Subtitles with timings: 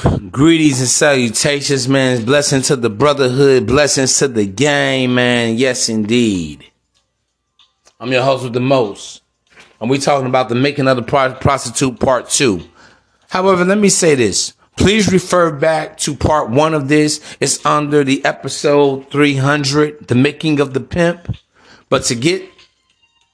[0.00, 2.24] Greetings and salutations, man.
[2.24, 3.66] Blessings to the brotherhood.
[3.66, 5.58] Blessings to the game, man.
[5.58, 6.64] Yes, indeed.
[7.98, 9.22] I'm your host with the most.
[9.78, 12.62] And we talking about the making of the prostitute part two.
[13.28, 14.54] However, let me say this.
[14.78, 17.20] Please refer back to part one of this.
[17.38, 21.36] It's under the episode 300, the making of the pimp.
[21.90, 22.48] But to get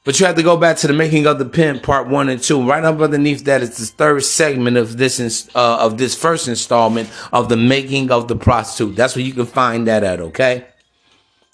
[0.07, 2.41] but you have to go back to the making of the pimp, part one and
[2.41, 2.63] two.
[2.67, 7.11] Right up underneath that is the third segment of this uh, of this first installment
[7.33, 8.95] of the making of the prostitute.
[8.95, 10.21] That's where you can find that at.
[10.21, 10.65] Okay,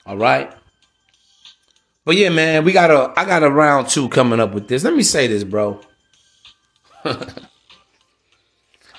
[0.04, 0.52] all right.
[2.04, 4.84] But yeah, man, we got a I got a round two coming up with this.
[4.84, 5.80] Let me say this, bro.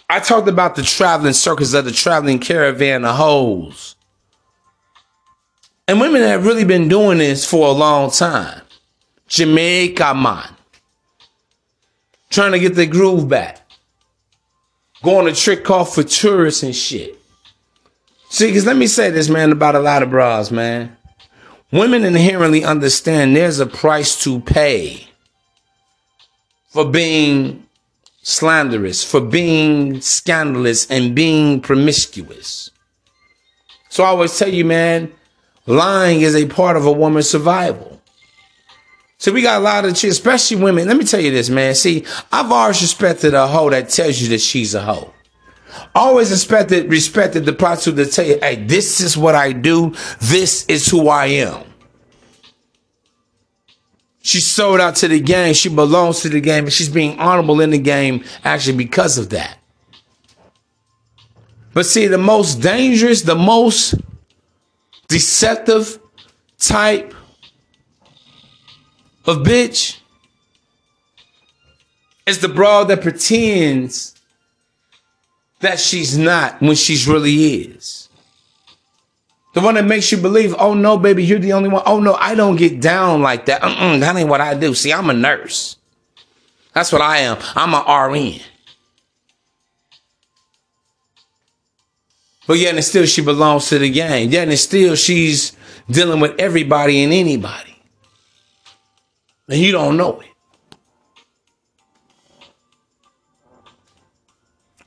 [0.10, 3.96] I talked about the traveling circus of the traveling caravan of hoes.
[5.88, 8.63] And women have really been doing this for a long time.
[9.34, 10.48] Jamaica man.
[12.30, 13.68] Trying to get the groove back.
[15.02, 17.20] Going to trick off for tourists and shit.
[18.30, 20.96] See, because let me say this, man, about a lot of bras, man.
[21.72, 25.08] Women inherently understand there's a price to pay
[26.70, 27.66] for being
[28.22, 32.70] slanderous, for being scandalous, and being promiscuous.
[33.90, 35.12] So I always tell you, man,
[35.66, 37.93] lying is a part of a woman's survival.
[39.18, 40.88] So we got a lot of especially women.
[40.88, 41.76] Let me tell you this, man.
[41.76, 45.14] See, I've always respected a hoe that tells you that she's a hoe.
[45.96, 49.94] Always respected, respected the prostitute to tell you, hey, this is what I do.
[50.20, 51.64] This is who I am.
[54.22, 55.54] She sold out to the game.
[55.54, 59.30] She belongs to the game, and she's being honorable in the game actually because of
[59.32, 59.58] that.
[61.74, 63.96] But see, the most dangerous, the most
[65.08, 66.00] deceptive
[66.58, 67.14] type
[69.26, 70.00] of bitch
[72.26, 74.16] is the broad that pretends
[75.62, 78.10] that she's not when she's really is.
[79.54, 81.84] The one that makes you believe, oh no, baby, you're the only one.
[81.86, 83.62] Oh no, I don't get down like that.
[83.62, 84.74] That ain't what I do.
[84.74, 85.78] See, I'm a nurse.
[86.74, 87.38] That's what I am.
[87.56, 88.40] I'm a RN.
[92.48, 94.32] But yet and still she belongs to the gang.
[94.32, 95.56] Yet and still she's
[95.90, 97.73] dealing with everybody and anybody
[99.50, 100.28] and you don't know it.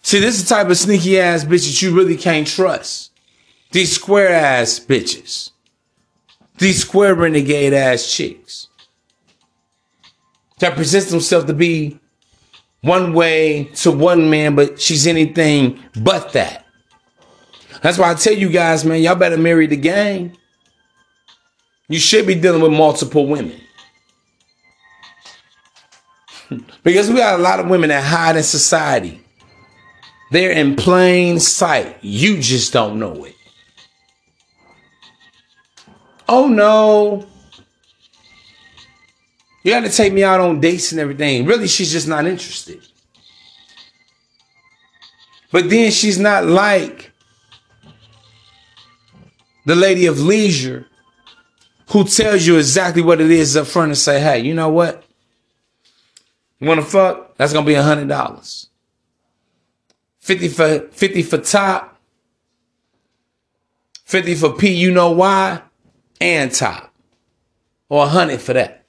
[0.02, 3.10] See, this is the type of sneaky ass bitches you really can't trust.
[3.72, 5.50] These square ass bitches.
[6.58, 8.68] These square renegade ass chicks.
[10.60, 11.98] That presents themselves to be
[12.82, 16.64] one way to one man, but she's anything but that.
[17.82, 20.36] That's why I tell you guys, man, y'all better marry the gang.
[21.88, 23.60] You should be dealing with multiple women.
[26.82, 29.20] Because we got a lot of women that hide in society.
[30.30, 31.98] They're in plain sight.
[32.02, 33.34] You just don't know it.
[36.28, 37.26] Oh no.
[39.62, 41.44] You got to take me out on dates and everything.
[41.44, 42.80] Really, she's just not interested.
[45.50, 47.12] But then she's not like
[49.64, 50.86] the lady of leisure
[51.90, 55.05] who tells you exactly what it is up front and say, hey, you know what?
[56.58, 57.36] You want to fuck?
[57.36, 58.68] That's gonna be a hundred dollars.
[60.20, 62.00] Fifty for fifty for top.
[64.04, 64.72] Fifty for P.
[64.72, 65.62] You know why?
[66.20, 66.92] And top,
[67.88, 68.84] or a hundred for that.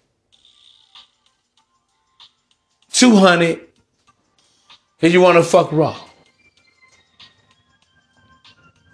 [2.91, 3.61] Two hundred.
[4.99, 5.95] Cause you want to fuck raw.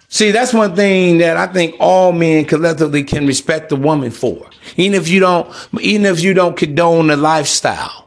[0.08, 4.48] See, that's one thing that I think all men collectively can respect the woman for.
[4.76, 8.03] Even if you don't, even if you don't condone the lifestyle.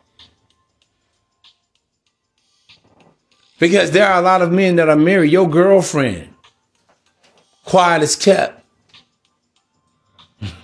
[3.60, 5.32] Because there are a lot of men that are married.
[5.32, 6.34] Your girlfriend,
[7.66, 8.64] quiet as kept.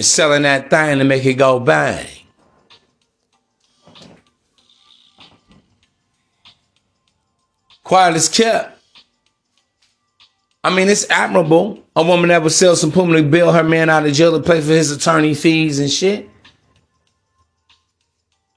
[0.00, 2.06] selling that thing to make it go bang.
[7.82, 8.78] Quiet as kept.
[10.62, 11.82] I mean, it's admirable.
[11.94, 14.40] A woman that would sell some puma to bail her man out of jail to
[14.40, 16.28] pay for his attorney fees and shit.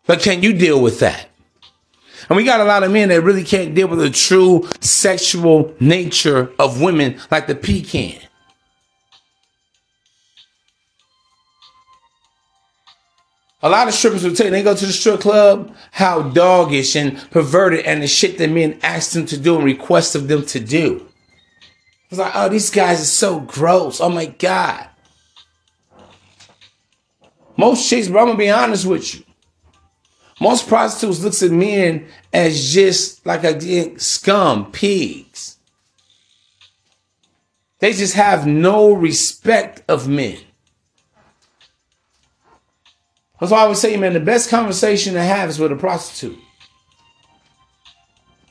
[0.07, 1.27] But can you deal with that?
[2.29, 5.73] And we got a lot of men that really can't deal with the true sexual
[5.79, 8.19] nature of women like the P can.
[13.63, 16.95] A lot of strippers will tell you they go to the strip club how doggish
[16.95, 20.45] and perverted and the shit that men ask them to do and request of them
[20.45, 21.07] to do.
[22.09, 23.99] It's like, oh, these guys are so gross.
[23.99, 24.87] Oh my God.
[27.57, 29.26] Most chicks, bro, I'm gonna be honest with you.
[30.39, 35.57] Most prostitutes looks at men as just like a scum, pigs.
[37.79, 40.37] They just have no respect of men.
[43.39, 46.39] That's why I would say, man, the best conversation to have is with a prostitute.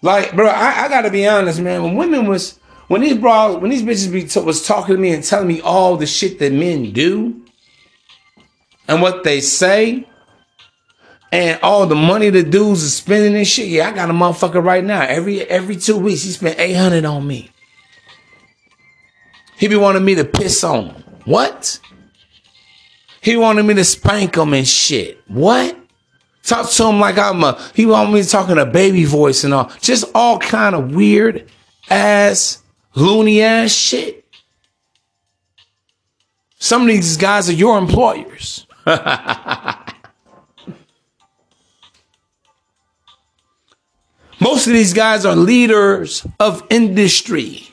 [0.02, 1.82] Like, bro, I, I gotta be honest, man.
[1.82, 5.12] When women was when these bras, when these bitches be t- was talking to me
[5.12, 7.42] and telling me all the shit that men do
[8.86, 10.06] and what they say
[11.32, 13.68] and all the money the dudes are spending and shit.
[13.68, 15.02] Yeah, I got a motherfucker right now.
[15.02, 17.50] Every every two weeks, he spent eight hundred on me.
[19.56, 21.04] He be wanting me to piss on him.
[21.24, 21.80] What?
[23.20, 25.20] He wanted me to spank him and shit.
[25.26, 25.76] What?
[26.42, 27.60] Talk to him like I'm a.
[27.74, 29.72] He wanted me to talk in a baby voice and all.
[29.80, 31.50] Just all kind of weird
[31.90, 32.62] ass
[32.94, 34.24] loony ass shit.
[36.58, 38.66] Some of these guys are your employers.
[44.46, 47.66] Most of these guys are leaders of industry.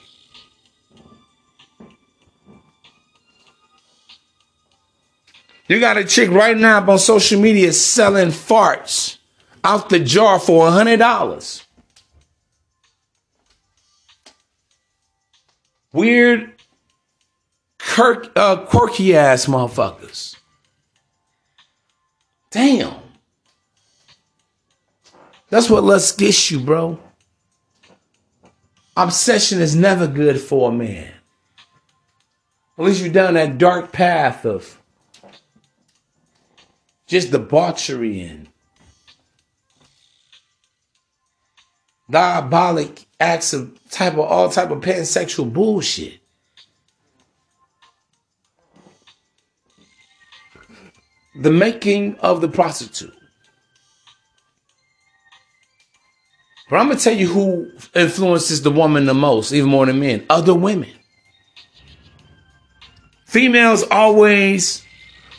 [5.68, 9.20] You got a chick right now on social media selling farts
[9.64, 11.64] out the jar for a hundred dollars.
[15.92, 16.60] weird,
[17.78, 20.36] kirk, uh, quirky ass motherfuckers.
[22.50, 23.03] Damn.
[25.54, 26.98] That's what lust gets you, bro.
[28.98, 31.14] Obsession is never good for a man.
[32.76, 34.82] Least you're down that dark path of
[37.06, 38.50] just debauchery and
[42.10, 46.20] diabolic acts of type of all type of pansexual bullshit.
[51.36, 53.14] The making of the prostitute.
[56.74, 60.26] But I'm gonna tell you who influences the woman the most, even more than men.
[60.28, 60.90] Other women.
[63.28, 64.84] Females always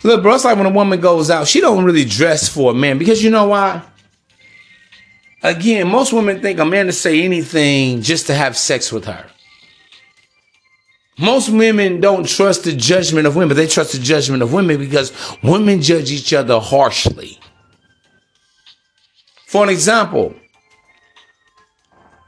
[0.04, 0.36] look, bro.
[0.36, 3.20] It's like when a woman goes out, she don't really dress for a man because
[3.20, 3.82] you know why?
[5.42, 9.26] Again, most women think a man to say anything just to have sex with her.
[11.18, 13.56] Most women don't trust the judgment of women.
[13.56, 17.40] They trust the judgment of women because women judge each other harshly.
[19.48, 20.36] For an example,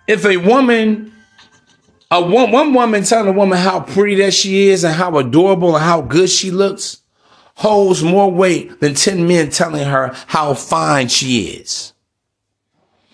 [0.06, 1.12] if a woman,
[2.10, 5.74] a one, one woman telling a woman how pretty that she is and how adorable
[5.74, 7.02] and how good she looks
[7.56, 11.94] holds more weight than 10 men telling her how fine she is.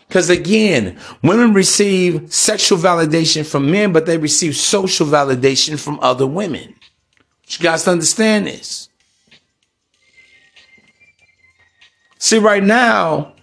[0.08, 6.26] Because again, women receive sexual validation from men, but they receive social validation from other
[6.26, 6.74] women.
[7.48, 8.90] You guys understand this.
[12.18, 13.34] See, right now,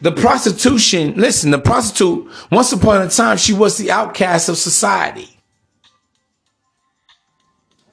[0.00, 5.28] the prostitution, listen, the prostitute, once upon a time, she was the outcast of society.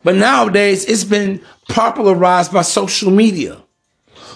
[0.03, 3.61] But nowadays, it's been popularized by social media.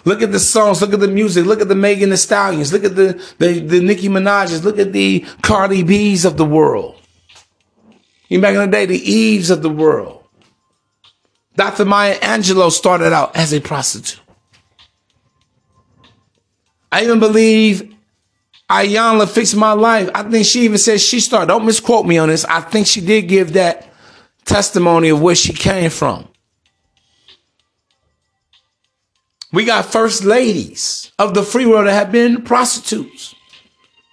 [0.04, 0.82] Look at the songs.
[0.82, 1.46] Look at the music.
[1.46, 2.74] Look at the Megan Thee Stallions.
[2.74, 4.66] Look at the, the, the Nicki Minaj's.
[4.66, 7.00] Look at the Cardi B's of the world.
[8.30, 10.24] Even back in the day, the Eves of the world.
[11.56, 11.86] Dr.
[11.86, 14.20] Maya Angelou started out as a prostitute.
[16.92, 17.96] I even believe
[18.70, 20.10] Iyanla fixed my life.
[20.14, 21.48] I think she even said she started.
[21.48, 22.46] Don't misquote me on this.
[22.46, 23.90] I think she did give that
[24.46, 26.28] testimony of where she came from.
[29.54, 33.36] We got first ladies of the free world that have been prostitutes.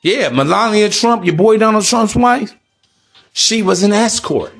[0.03, 2.55] Yeah, Melania Trump, your boy Donald Trump's wife,
[3.33, 4.53] she was an escort.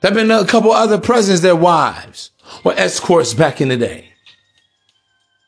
[0.00, 2.30] There have been a couple other presidents, their wives
[2.64, 4.09] were escorts back in the day.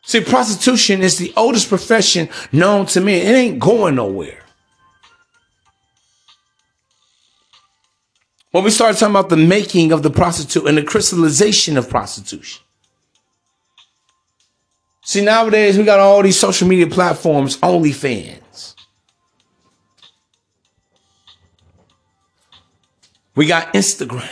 [0.04, 3.26] See, prostitution is the oldest profession known to men.
[3.26, 4.40] It ain't going nowhere.
[8.50, 12.62] When we start talking about the making of the prostitute and the crystallization of prostitution,
[15.04, 18.74] See, nowadays we got all these social media platforms, OnlyFans.
[23.34, 24.30] We got Instagram.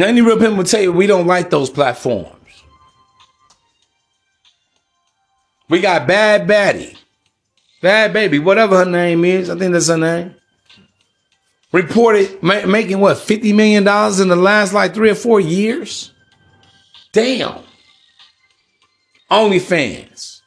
[0.00, 2.64] Now, any real people will tell you we don't like those platforms.
[5.68, 6.96] We got Bad Baddie,
[7.82, 9.50] Bhad Bhabie, whatever her name is.
[9.50, 10.36] I think that's her name
[11.70, 16.12] reported ma- making what fifty million dollars in the last like three or four years.
[17.12, 17.62] Damn.
[19.30, 20.40] OnlyFans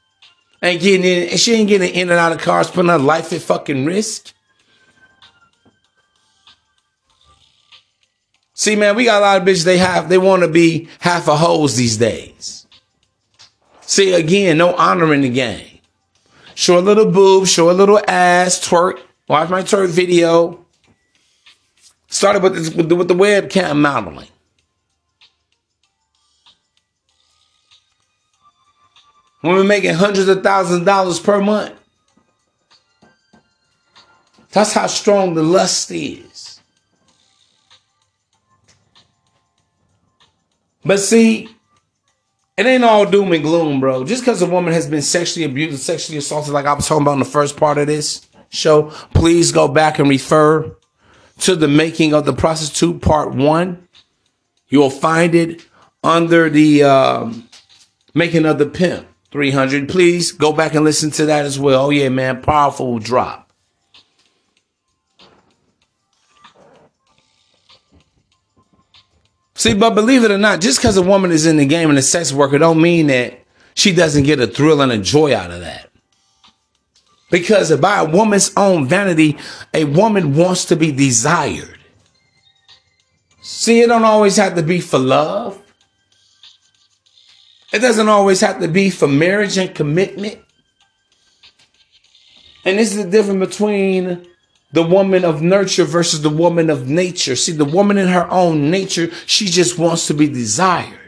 [0.63, 3.31] ain't getting in, and she ain't getting in and out of cars, putting her life
[3.31, 4.33] at fucking risk.
[8.53, 9.65] See, man, we got a lot of bitches.
[9.65, 12.67] They have they want to be half a hoes these days.
[13.81, 15.79] See, again, no honor in the game.
[16.55, 18.99] Show a little boob, show a little ass, twerk.
[19.27, 20.65] Watch my twerk video.
[22.07, 24.27] Started with, this, with, the, with the webcam modeling.
[29.41, 31.73] Women making hundreds of thousands of dollars per month.
[34.51, 36.32] That's how strong the lust is.
[40.85, 41.49] But see,
[42.57, 44.03] it ain't all doom and gloom, bro.
[44.03, 47.13] Just because a woman has been sexually abused, sexually assaulted, like I was talking about
[47.13, 50.75] in the first part of this show, please go back and refer
[51.39, 53.87] to the making of the prostitute part one.
[54.67, 55.65] You'll find it
[56.03, 57.49] under the um,
[58.13, 59.89] making of the pimp 300.
[59.89, 61.85] Please go back and listen to that as well.
[61.85, 63.42] Oh yeah, man, powerful drop.
[69.63, 71.97] See, but believe it or not, just because a woman is in the game and
[71.97, 73.39] a sex worker don't mean that
[73.75, 75.89] she doesn't get a thrill and a joy out of that.
[77.31, 79.37] Because by a woman's own vanity,
[79.73, 81.79] a woman wants to be desired.
[83.41, 85.61] See, it don't always have to be for love.
[87.71, 90.39] It doesn't always have to be for marriage and commitment.
[92.65, 94.27] And this is the difference between
[94.73, 97.35] the woman of nurture versus the woman of nature.
[97.35, 100.99] See, the woman in her own nature, she just wants to be desired.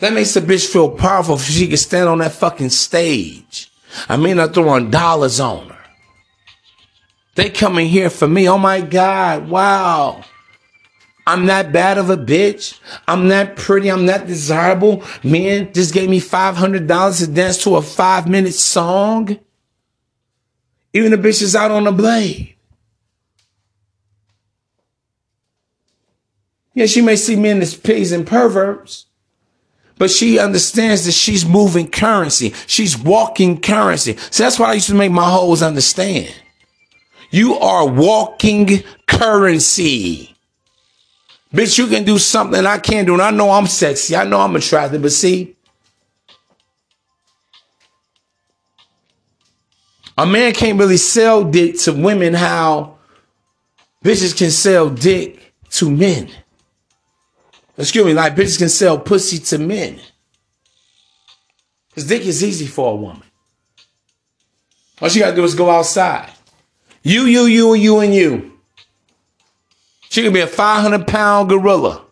[0.00, 3.72] That makes a bitch feel powerful if she can stand on that fucking stage.
[4.08, 5.78] I mean, I'm throwing dollars on her.
[7.34, 8.48] They coming here for me.
[8.48, 9.48] Oh my God.
[9.48, 10.24] Wow.
[11.26, 12.78] I'm that bad of a bitch.
[13.06, 13.90] I'm not pretty.
[13.90, 15.02] I'm not desirable.
[15.22, 19.38] Man just gave me $500 to dance to a five minute song.
[20.98, 22.56] Even the bitch is out on the blade.
[26.74, 29.06] Yeah, she may see men as pigs and perverts,
[29.96, 32.52] but she understands that she's moving currency.
[32.66, 34.16] She's walking currency.
[34.32, 36.34] So that's why I used to make my hoes understand.
[37.30, 40.36] You are walking currency.
[41.54, 43.12] Bitch, you can do something I can't do.
[43.12, 44.16] And I know I'm sexy.
[44.16, 45.54] I know I'm attractive, but see,
[50.18, 52.98] A man can't really sell dick to women how
[54.04, 56.28] bitches can sell dick to men.
[57.76, 60.00] Excuse me, like bitches can sell pussy to men.
[61.88, 63.22] Because dick is easy for a woman.
[65.00, 66.32] All she gotta do is go outside.
[67.04, 68.52] You, you, you, and you, and you.
[70.10, 72.04] She can be a 500 pound gorilla.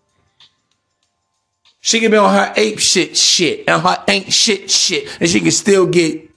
[1.80, 5.08] She can be on her ape shit shit and her ain't shit shit.
[5.20, 6.30] And she can still get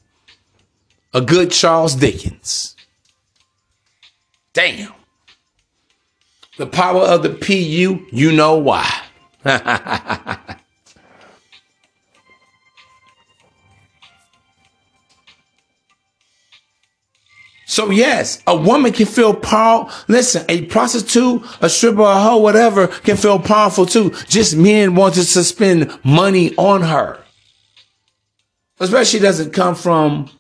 [1.14, 2.76] a good Charles Dickens.
[4.54, 4.94] Damn.
[6.58, 8.90] The power of the PU, you know why.
[17.70, 19.94] So yes, a woman can feel powerful.
[20.08, 24.10] Listen, a prostitute, a stripper, a hoe, whatever, can feel powerful too.
[24.28, 27.24] Just men want to spend money on her.
[28.80, 30.32] Especially doesn't come from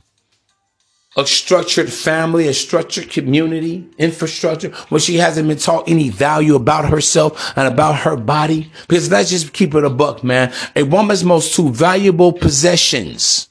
[1.15, 6.89] a structured family, a structured community, infrastructure, where she hasn't been taught any value about
[6.89, 8.71] herself and about her body.
[8.87, 10.53] Because let's just keep it a buck, man.
[10.75, 13.49] A woman's most two valuable possessions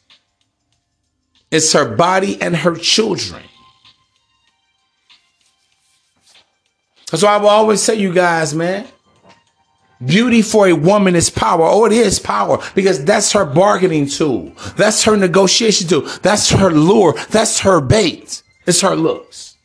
[1.50, 3.42] is her body and her children.
[7.10, 8.86] That's why I will always say, you guys, man,
[10.04, 11.64] Beauty for a woman is power.
[11.64, 14.52] Oh, it is power because that's her bargaining tool.
[14.76, 16.02] That's her negotiation tool.
[16.22, 17.14] That's her lure.
[17.30, 18.42] That's her bait.
[18.66, 19.56] It's her looks.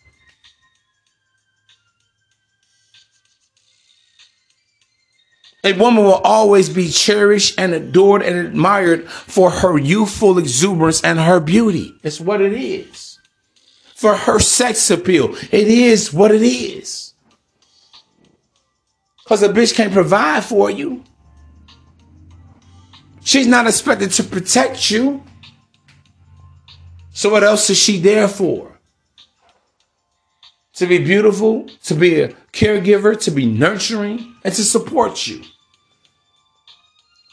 [5.66, 11.20] A woman will always be cherished and adored and admired for her youthful exuberance and
[11.20, 11.96] her beauty.
[12.04, 13.18] It's what it is.
[13.96, 15.36] For her sex appeal.
[15.52, 17.13] It is what it is.
[19.24, 21.04] Because a bitch can't provide for you.
[23.24, 25.24] She's not expected to protect you.
[27.12, 28.80] So what else is she there for?
[30.76, 35.44] To be beautiful, to be a caregiver, to be nurturing, and to support you.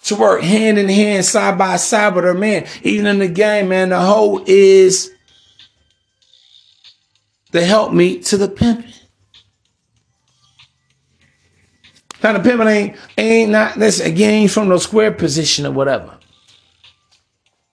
[0.04, 2.66] To work hand in hand, side by side with her man.
[2.82, 5.10] Even in the game, man, the hoe is
[7.50, 8.92] the help me to the pimping.
[12.22, 16.18] Now the pivot ain't ain't not this again from no square position or whatever.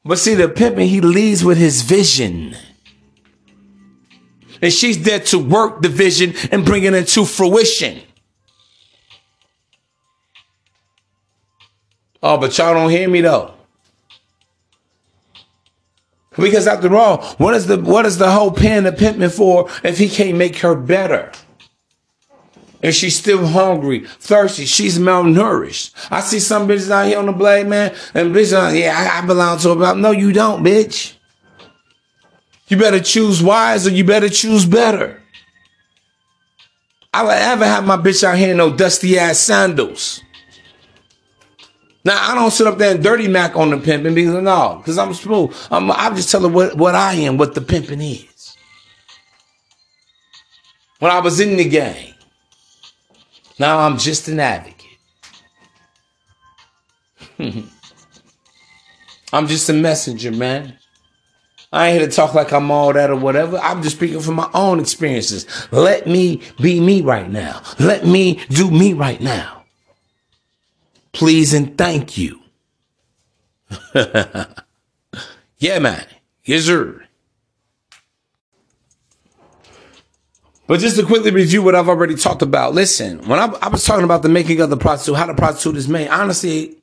[0.05, 2.55] But see, the pimping he leads with his vision.
[4.61, 8.01] And she's there to work the vision and bring it into fruition.
[12.23, 13.53] Oh, but y'all don't hear me though.
[16.35, 19.97] Because after all, what is the what is the whole pen of pimping for if
[19.97, 21.31] he can't make her better?
[22.83, 25.93] And she's still hungry, thirsty, she's malnourished.
[26.11, 29.25] I see some bitches out here on the blade, man, and bitches, yeah, I, I
[29.25, 29.97] belong to about.
[29.97, 31.15] No, you don't, bitch.
[32.67, 35.23] You better choose wise or you better choose better.
[37.13, 40.21] I would ever have my bitch out here in no dusty ass sandals.
[42.03, 44.97] Now I don't sit up there and dirty mac on the pimping because no, because
[44.97, 45.55] I'm smooth.
[45.71, 48.55] I'm, I'm just telling what, what I am, what the pimping is.
[50.99, 52.13] When I was in the game,
[53.59, 54.85] now I'm just an advocate.
[59.33, 60.77] I'm just a messenger, man.
[61.71, 63.57] I ain't here to talk like I'm all that or whatever.
[63.57, 65.45] I'm just speaking from my own experiences.
[65.71, 67.61] Let me be me right now.
[67.79, 69.65] Let me do me right now.
[71.11, 72.39] Please and thank you.
[73.93, 76.05] yeah, man.
[76.45, 77.06] Yes, sir.
[80.67, 82.73] But just to quickly review what I've already talked about.
[82.73, 85.77] Listen, when I, I was talking about the making of the prostitute, how the prostitute
[85.77, 86.77] is made, honestly,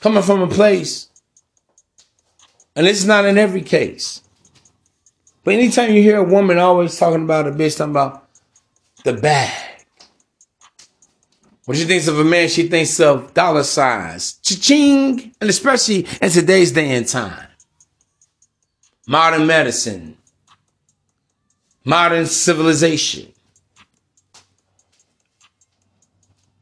[0.00, 1.08] coming from a place
[2.74, 4.22] and it's not in every case.
[5.44, 8.28] But anytime you hear a woman always talking about a bitch, talking about
[9.04, 9.52] the bag.
[11.64, 16.30] When she thinks of a man, she thinks of dollar signs, cha-ching, and especially in
[16.30, 17.46] today's day and time.
[19.06, 20.16] Modern medicine,
[21.84, 23.32] modern civilization.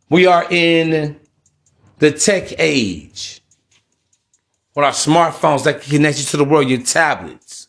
[0.08, 1.20] We are in
[1.98, 3.42] the tech age
[4.74, 7.68] with our smartphones that can connect you to the world, your tablets.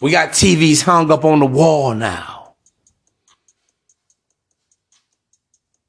[0.00, 2.54] We got TVs hung up on the wall now.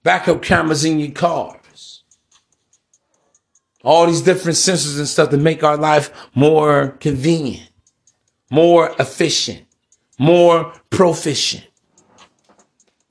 [0.04, 2.04] Backup cameras in your cars.
[3.84, 7.70] All these different sensors and stuff to make our life more convenient,
[8.50, 9.65] more efficient,
[10.18, 11.66] more proficient.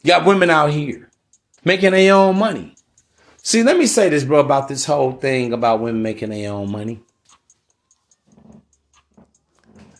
[0.02, 1.10] You got women out here
[1.64, 2.74] making their own money.
[3.42, 6.70] See, let me say this, bro, about this whole thing about women making their own
[6.70, 7.02] money.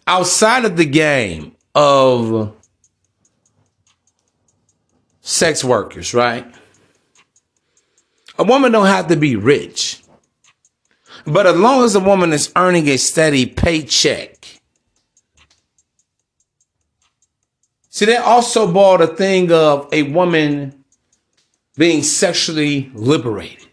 [0.07, 2.55] Outside of the game of
[5.21, 6.47] sex workers, right?
[8.39, 10.03] A woman don't have to be rich.
[11.27, 14.54] But as long as a woman is earning a steady paycheck,
[17.95, 20.85] see, they also bought a thing of a woman
[21.77, 23.69] being sexually liberated.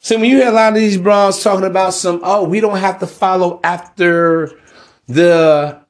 [0.00, 2.78] See, when you hear a lot of these bras talking about some, oh, we don't
[2.78, 4.58] have to follow after
[5.06, 5.82] the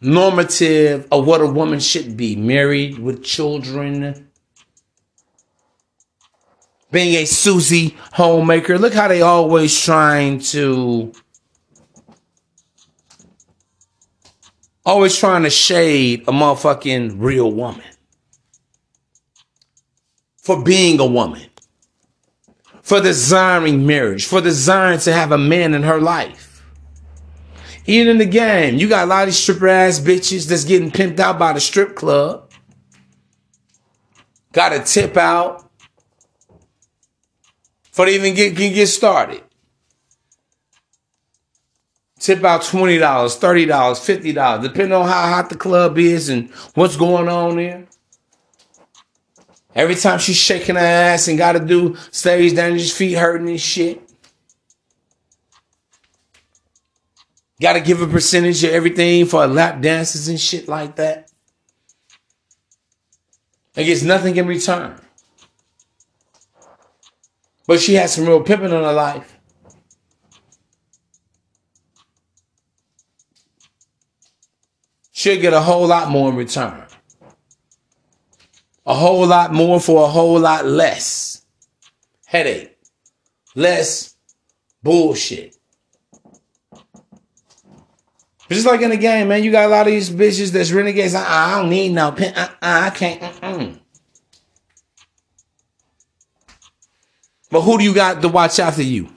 [0.00, 4.30] normative of what a woman should be married with children,
[6.90, 8.78] being a Susie homemaker.
[8.78, 11.12] Look how they always trying to
[14.86, 17.84] always trying to shade a motherfucking real woman
[20.36, 21.50] for being a woman,
[22.82, 26.64] for desiring marriage, for desiring to have a man in her life.
[27.84, 30.90] Even in the game, you got a lot of these stripper ass bitches that's getting
[30.90, 32.50] pimped out by the strip club.
[34.52, 35.68] Got a tip out
[37.90, 39.42] for even get, can get started.
[42.26, 47.28] Tip out $20, $30, $50, depending on how hot the club is and what's going
[47.28, 47.86] on there.
[49.76, 53.60] Every time she's shaking her ass and gotta do stays down his feet hurting and
[53.60, 54.02] shit.
[57.60, 61.30] Gotta give a percentage of everything for lap dances and shit like that.
[63.76, 65.00] I guess nothing in return.
[67.68, 69.35] But she has some real pimping in her life.
[75.16, 76.86] She'll get a whole lot more in return
[78.86, 81.44] a whole lot more for a whole lot less
[82.24, 82.78] headache,
[83.54, 84.14] less
[84.82, 85.56] bullshit.
[88.48, 91.16] Just like in the game, man, you got a lot of these bitches that's renegades.
[91.16, 92.32] I, I don't need no pen.
[92.36, 93.20] I, I can't.
[93.20, 93.80] Mm-mm.
[97.50, 99.08] But who do you got to watch after you?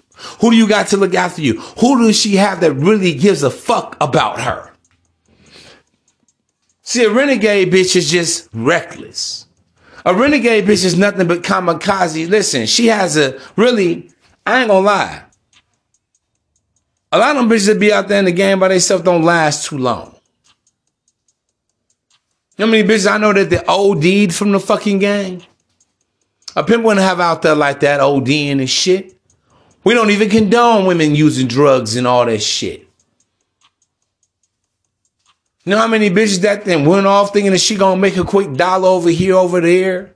[0.41, 1.59] Who do you got to look after you?
[1.79, 4.68] Who does she have that really gives a fuck about her?
[6.89, 9.45] See, a renegade bitch is just reckless.
[10.07, 12.27] A renegade bitch is nothing but kamikaze.
[12.27, 14.09] Listen, she has a really,
[14.43, 15.21] I ain't gonna lie.
[17.11, 19.21] A lot of them bitches that be out there in the game by themselves don't
[19.21, 20.15] last too long.
[22.57, 25.41] You know how many bitches I know that they OD'd from the fucking game?
[26.55, 29.15] A pimp wouldn't have out there like that ODing and shit.
[29.83, 32.88] We don't even condone women using drugs and all that shit.
[35.69, 38.23] You know how many bitches that then went off thinking that she gonna make a
[38.23, 40.15] quick dollar over here, over there,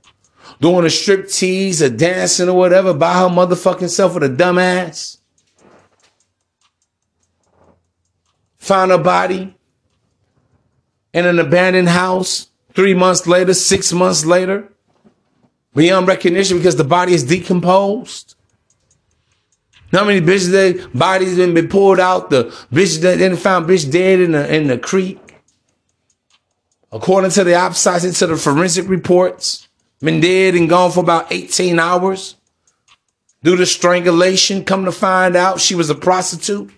[0.60, 5.18] doing a strip tease or dancing or whatever by her motherfucking self with a dumbass?
[8.56, 9.54] Found a body
[11.12, 14.72] in an abandoned house three months later, six months later,
[15.72, 18.34] beyond recognition because the body is decomposed.
[19.92, 22.30] How many bitches that bodies been pulled out?
[22.30, 25.20] The bitch that then found bitch dead in the in the creek.
[26.94, 29.66] According to the autopsy, to the forensic reports,
[29.98, 32.36] been dead and gone for about 18 hours
[33.42, 34.64] due to strangulation.
[34.64, 36.70] Come to find out she was a prostitute.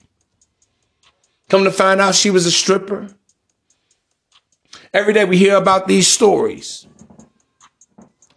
[1.50, 3.08] Come to find out she was a stripper.
[4.94, 6.86] Every day we hear about these stories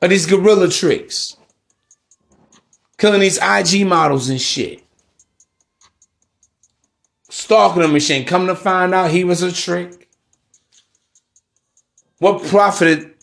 [0.01, 1.37] of these gorilla tricks,
[2.97, 4.83] killing these IG models and shit.
[7.29, 8.25] Stalking the machine.
[8.25, 9.98] Come to find out he was a trick.
[12.19, 13.15] What profited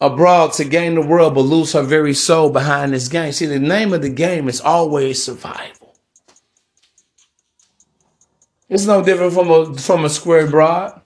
[0.00, 3.32] abroad to gain the world but lose her very soul behind this game?
[3.32, 5.96] See, the name of the game is always survival.
[8.68, 11.00] It's no different from a from a square broad.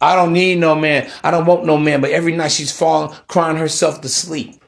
[0.00, 1.10] I don't need no man.
[1.22, 2.00] I don't want no man.
[2.00, 4.62] But every night she's falling, crying herself to sleep.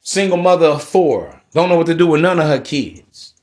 [0.00, 1.42] Single mother of four.
[1.52, 3.33] Don't know what to do with none of her kids.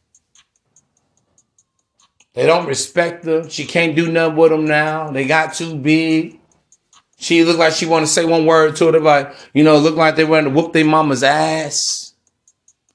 [2.33, 3.49] They don't respect her.
[3.49, 5.11] She can't do nothing with them now.
[5.11, 6.39] They got too big.
[7.21, 9.95] She looked like she want to say one word to it, like, you know, look
[9.95, 12.15] like they want to whoop their mama's ass.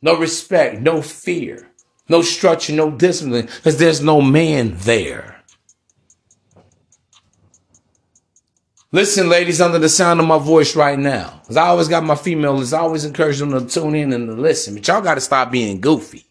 [0.03, 1.70] No respect, no fear,
[2.09, 5.40] no structure, no discipline, because there's no man there.
[8.90, 12.16] Listen, ladies, under the sound of my voice right now, because I always got my
[12.16, 15.20] females, I always encourage them to tune in and to listen, but y'all got to
[15.20, 16.26] stop being goofy.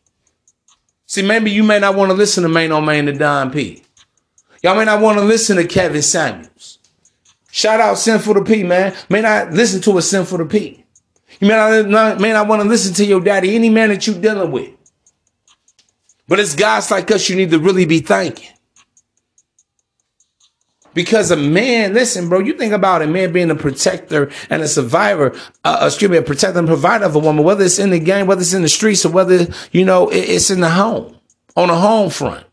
[1.06, 3.84] See, maybe you may not want to listen to Maino Mane to Don P.
[4.64, 6.80] Y'all may not want to listen to Kevin Samuels.
[7.52, 8.96] Shout out Sinful to P, man.
[9.10, 10.84] May not listen to a Sinful to P.
[11.40, 14.20] You may not, may not want to listen to your daddy, any man that you're
[14.20, 14.72] dealing with.
[16.28, 18.50] But it's guys like us you need to really be thanking.
[20.96, 24.68] Because a man, listen, bro, you think about a man being a protector and a
[24.68, 28.00] survivor, uh, excuse me, a protector and provider of a woman, whether it's in the
[28.00, 31.20] game, whether it's in the streets, or whether, you know, it's in the home,
[31.58, 32.46] on a home front.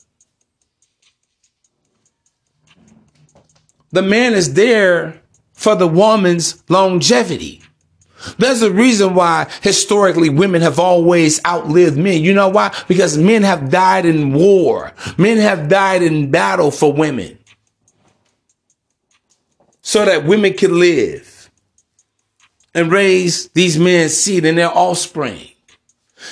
[3.92, 7.62] The man is there for the woman's longevity.
[8.38, 12.22] There's a reason why historically women have always outlived men.
[12.22, 12.74] You know why?
[12.88, 14.92] Because men have died in war.
[15.16, 17.38] Men have died in battle for women
[19.92, 21.50] so that women can live
[22.74, 25.50] and raise these men's seed and their offspring.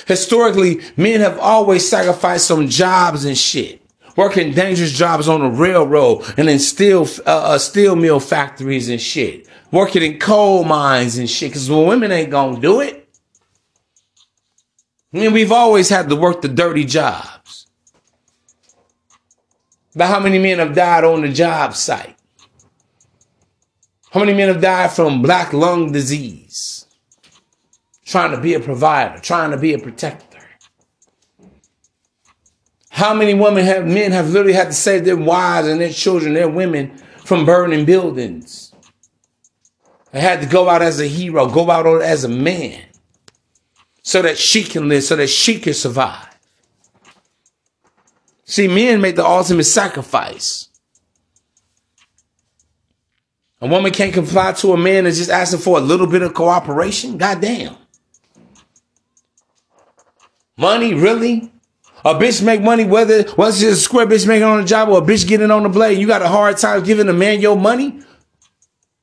[0.07, 3.79] Historically, men have always sacrificed some jobs and shit,
[4.17, 8.99] working dangerous jobs on the railroad and in steel, uh, uh, steel mill factories and
[8.99, 11.53] shit, working in coal mines and shit.
[11.53, 13.07] Cause women ain't gonna do it.
[15.13, 17.67] I mean, we've always had to work the dirty jobs.
[19.93, 22.15] But how many men have died on the job site?
[24.11, 26.85] How many men have died from black lung disease?
[28.05, 30.39] Trying to be a provider, trying to be a protector.
[32.89, 36.33] How many women have men have literally had to save their wives and their children,
[36.33, 38.73] their women from burning buildings?
[40.11, 42.83] They had to go out as a hero, go out as a man,
[44.03, 46.37] so that she can live, so that she can survive.
[48.43, 50.67] See, men make the ultimate sacrifice.
[53.61, 56.33] A woman can't comply to a man that's just asking for a little bit of
[56.33, 57.17] cooperation?
[57.17, 57.75] Goddamn.
[60.57, 61.51] Money, really?
[62.03, 64.97] A bitch make money whether whether she's a square bitch making on the job or
[64.97, 65.99] a bitch getting on the blade.
[65.99, 68.01] You got a hard time giving a man your money?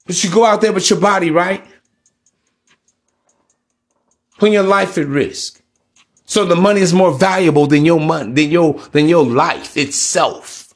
[0.05, 1.65] But you go out there with your body, right?
[4.39, 5.63] Putting your life at risk.
[6.25, 10.68] So the money is more valuable than your money, than your than your life itself.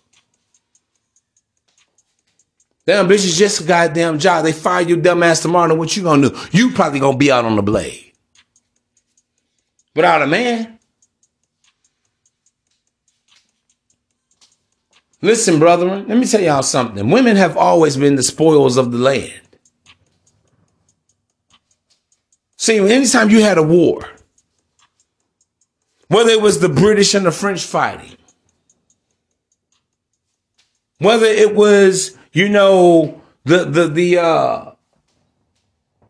[2.84, 4.44] Damn, bitch is just a goddamn job.
[4.44, 5.74] They fire you dumbass tomorrow.
[5.74, 6.38] What you gonna do?
[6.50, 8.12] You probably gonna be out on the blade.
[9.94, 10.78] Without a man.
[15.20, 17.08] Listen, brethren, let me tell y'all something.
[17.08, 19.40] Women have always been the spoils of the land.
[22.56, 24.08] See, anytime you had a war,
[26.08, 28.16] whether it was the British and the French fighting,
[30.98, 34.72] whether it was you know, the the the uh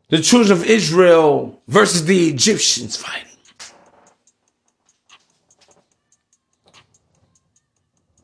[0.09, 3.29] the children of Israel versus the Egyptians fighting.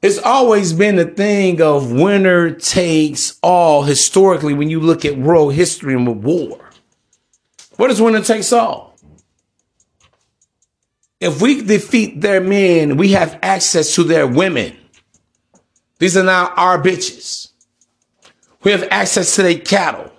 [0.01, 5.55] It's always been a thing of winner takes all historically when you look at world
[5.55, 6.71] history and war.
[7.77, 8.97] What is winner takes all?
[11.21, 14.77] If we defeat their men, we have access to their women.
[15.99, 17.51] These are now our bitches.
[18.65, 20.13] We have access to their cattle.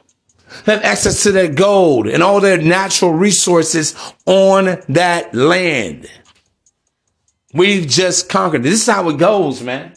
[0.66, 6.10] We have access to their gold and all their natural resources on that land.
[7.54, 8.64] We've just conquered.
[8.64, 9.94] This is how it goes, man.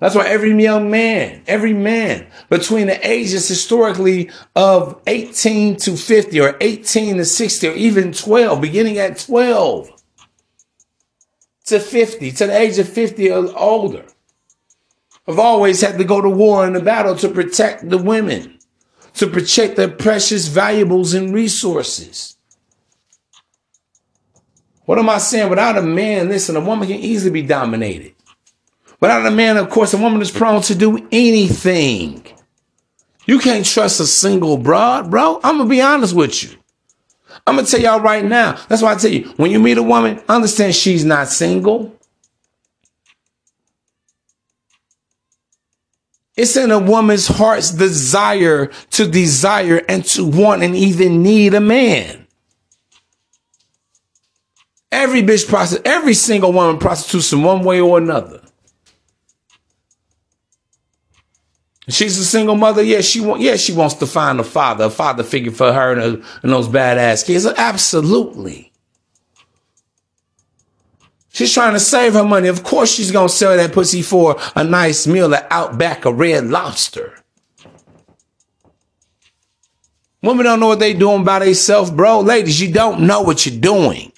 [0.00, 6.40] That's why every young man, every man between the ages historically of 18 to 50
[6.40, 9.90] or 18 to 60 or even 12, beginning at 12
[11.66, 14.04] to 50, to the age of 50 or older,
[15.28, 18.58] have always had to go to war in the battle to protect the women,
[19.14, 22.36] to protect their precious valuables and resources.
[24.86, 25.50] What am I saying?
[25.50, 28.14] Without a man, listen, a woman can easily be dominated.
[29.00, 32.26] Without a man, of course, a woman is prone to do anything.
[33.26, 35.40] You can't trust a single broad, bro.
[35.44, 36.50] I'm gonna be honest with you.
[37.46, 38.58] I'm gonna tell y'all right now.
[38.68, 41.97] That's why I tell you, when you meet a woman, understand she's not single.
[46.38, 51.60] It's in a woman's heart's desire to desire and to want and even need a
[51.60, 52.28] man.
[54.92, 58.40] Every bitch prostitute, every single woman prostitutes in one way or another.
[61.88, 62.84] She's a single mother.
[62.84, 63.40] Yeah, she want.
[63.40, 66.52] Yeah, she wants to find a father, a father figure for her and, her, and
[66.52, 67.46] those badass kids.
[67.46, 68.72] Absolutely.
[71.38, 72.48] She's trying to save her money.
[72.48, 76.48] Of course, she's gonna sell that pussy for a nice meal at Outback, a Red
[76.48, 77.14] Lobster.
[80.20, 82.22] Women don't know what they doing by themselves, bro.
[82.22, 84.12] Ladies, you don't know what you're doing.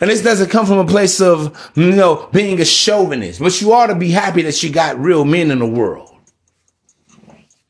[0.00, 3.72] And this doesn't come from a place of, you know, being a chauvinist, but you
[3.72, 6.10] ought to be happy that you got real men in the world.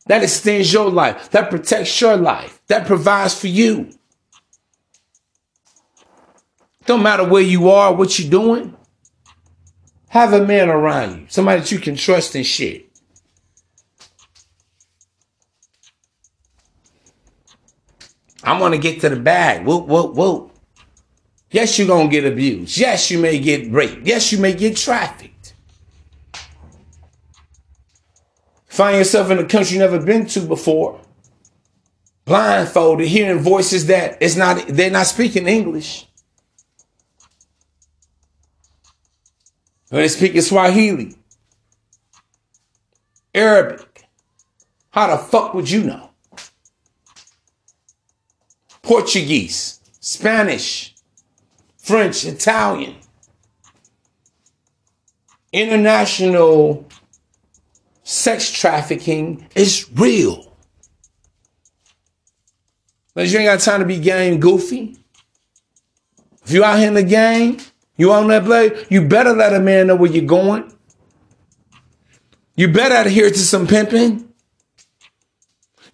[0.06, 1.28] That extends your life.
[1.32, 2.62] That protects your life.
[2.68, 3.90] That provides for you.
[6.90, 8.76] Don't matter where you are, what you're doing.
[10.08, 11.26] Have a man around you.
[11.28, 12.90] Somebody that you can trust and shit.
[18.42, 19.64] I'm gonna get to the bag.
[19.64, 20.50] Whoop, whoop, whoop.
[21.52, 22.76] Yes, you're to get abused.
[22.76, 24.04] Yes, you may get raped.
[24.04, 25.54] Yes, you may get trafficked.
[28.66, 31.00] Find yourself in a country you've never been to before.
[32.24, 36.08] Blindfolded, hearing voices that it's not, they're not speaking English.
[39.90, 41.16] They're speaking Swahili,
[43.34, 44.06] Arabic.
[44.90, 46.10] How the fuck would you know?
[48.82, 50.94] Portuguese, Spanish,
[51.76, 52.96] French, Italian,
[55.52, 56.88] international
[58.04, 60.56] sex trafficking is real.
[63.14, 64.96] But you ain't got time to be game goofy.
[66.44, 67.58] If you out here in the game,
[68.00, 70.72] you on that blade, you better let a man know where you're going.
[72.56, 74.32] You better adhere to some pimping.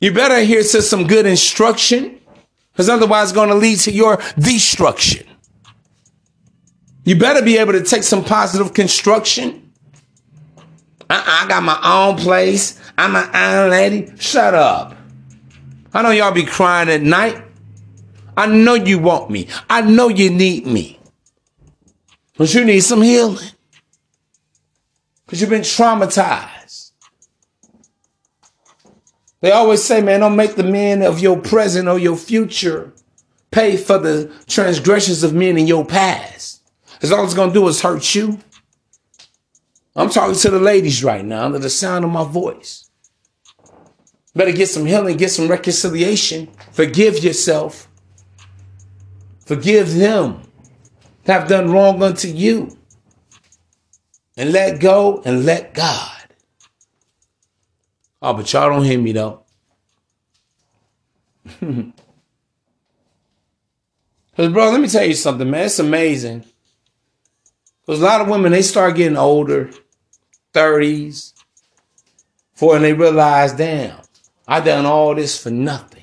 [0.00, 2.20] You better adhere to some good instruction.
[2.72, 5.26] Because otherwise it's going to lead to your destruction.
[7.04, 9.72] You better be able to take some positive construction.
[11.08, 12.80] Uh-uh, I got my own place.
[12.98, 14.12] I'm my own lady.
[14.18, 14.96] Shut up.
[15.94, 17.42] I know y'all be crying at night.
[18.36, 19.48] I know you want me.
[19.70, 20.95] I know you need me.
[22.36, 23.50] But you need some healing.
[25.24, 26.92] Because you've been traumatized.
[29.40, 32.92] They always say, man, don't make the men of your present or your future
[33.50, 36.62] pay for the transgressions of men in your past.
[36.92, 38.38] Because all it's going to do is hurt you.
[39.94, 42.90] I'm talking to the ladies right now under the sound of my voice.
[44.34, 46.48] Better get some healing, get some reconciliation.
[46.72, 47.88] Forgive yourself.
[49.46, 50.45] Forgive them
[51.26, 52.76] have done wrong unto you.
[54.36, 56.12] And let go and let God.
[58.20, 59.44] Oh, but y'all don't hear me though.
[64.36, 65.64] Because, bro, let me tell you something, man.
[65.64, 66.44] It's amazing
[67.80, 69.70] because a lot of women, they start getting older,
[70.52, 71.32] 30s,
[72.52, 73.98] for and they realize, damn,
[74.46, 75.95] I done all this for nothing.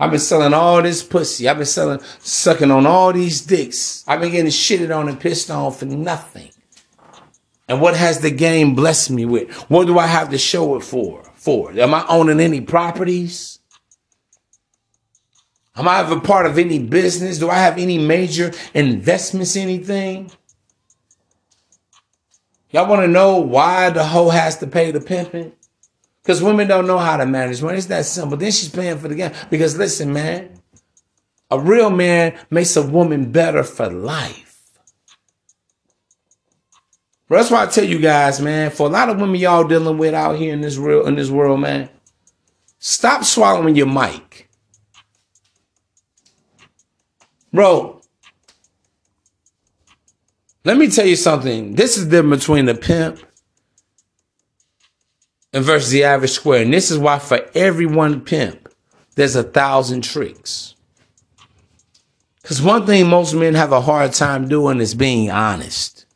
[0.00, 1.48] I've been selling all this pussy.
[1.48, 4.04] I've been selling, sucking on all these dicks.
[4.06, 6.50] I've been getting shitted on and pissed on for nothing.
[7.68, 9.52] And what has the game blessed me with?
[9.70, 11.24] What do I have to show it for?
[11.34, 13.58] For am I owning any properties?
[15.76, 17.38] Am I a part of any business?
[17.38, 19.56] Do I have any major investments?
[19.56, 20.30] Anything?
[22.70, 25.52] Y'all want to know why the hoe has to pay the pimping?
[26.28, 27.78] Because women don't know how to manage money.
[27.78, 28.36] It's that simple.
[28.36, 29.32] Then she's paying for the game.
[29.48, 30.60] Because listen, man,
[31.50, 34.68] a real man makes a woman better for life.
[37.30, 39.96] But that's why I tell you guys, man, for a lot of women y'all dealing
[39.96, 41.88] with out here in this real in this world, man,
[42.78, 44.50] stop swallowing your mic.
[47.54, 48.02] Bro,
[50.66, 51.74] let me tell you something.
[51.74, 53.18] This is the difference between the pimp
[55.52, 56.62] and versus the average square.
[56.62, 58.68] And this is why for every one pimp,
[59.14, 60.74] there's a thousand tricks.
[62.42, 66.06] Because one thing most men have a hard time doing is being honest.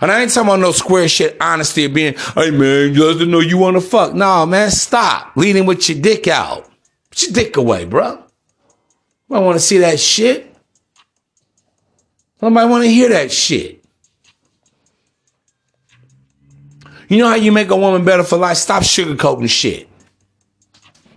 [0.00, 3.30] And I ain't talking about no square shit honesty of being, hey man, you doesn't
[3.30, 4.14] know you want to fuck.
[4.14, 6.68] Nah, man, stop leading with your dick out.
[7.10, 8.24] Put your dick away, bro.
[9.30, 10.54] I want to see that shit.
[12.40, 13.81] Nobody want to hear that shit.
[17.12, 18.56] You know how you make a woman better for life?
[18.56, 19.86] Stop sugarcoating shit.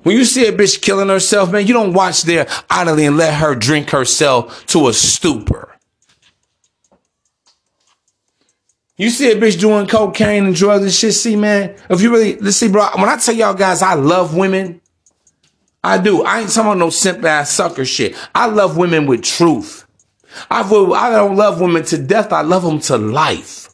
[0.04, 3.36] When you see a bitch killing herself, man, you don't watch there idly and let
[3.36, 5.74] her drink herself to a stupor.
[8.98, 11.14] You see a bitch doing cocaine and drugs and shit.
[11.14, 14.36] See, man, if you really, let's see, bro, when I tell y'all guys I love
[14.36, 14.82] women,
[15.82, 16.24] I do.
[16.24, 18.18] I ain't talking about no simple ass sucker shit.
[18.36, 19.88] I love women with truth.
[20.52, 22.34] I, I don't love women to death.
[22.34, 23.65] I love them to life.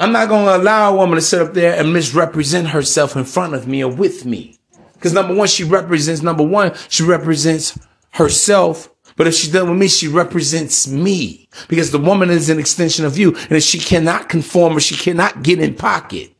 [0.00, 3.24] I'm not going to allow a woman to sit up there and misrepresent herself in
[3.24, 4.58] front of me or with me.
[4.94, 7.78] Because number one, she represents, number one, she represents
[8.10, 12.58] herself but if she's done with me, she represents me because the woman is an
[12.58, 13.34] extension of you.
[13.34, 16.32] And if she cannot conform or she cannot get in pocket,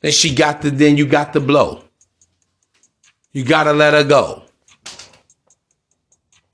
[0.00, 1.84] then she got the, then you got the blow.
[3.32, 4.42] You got to let her go.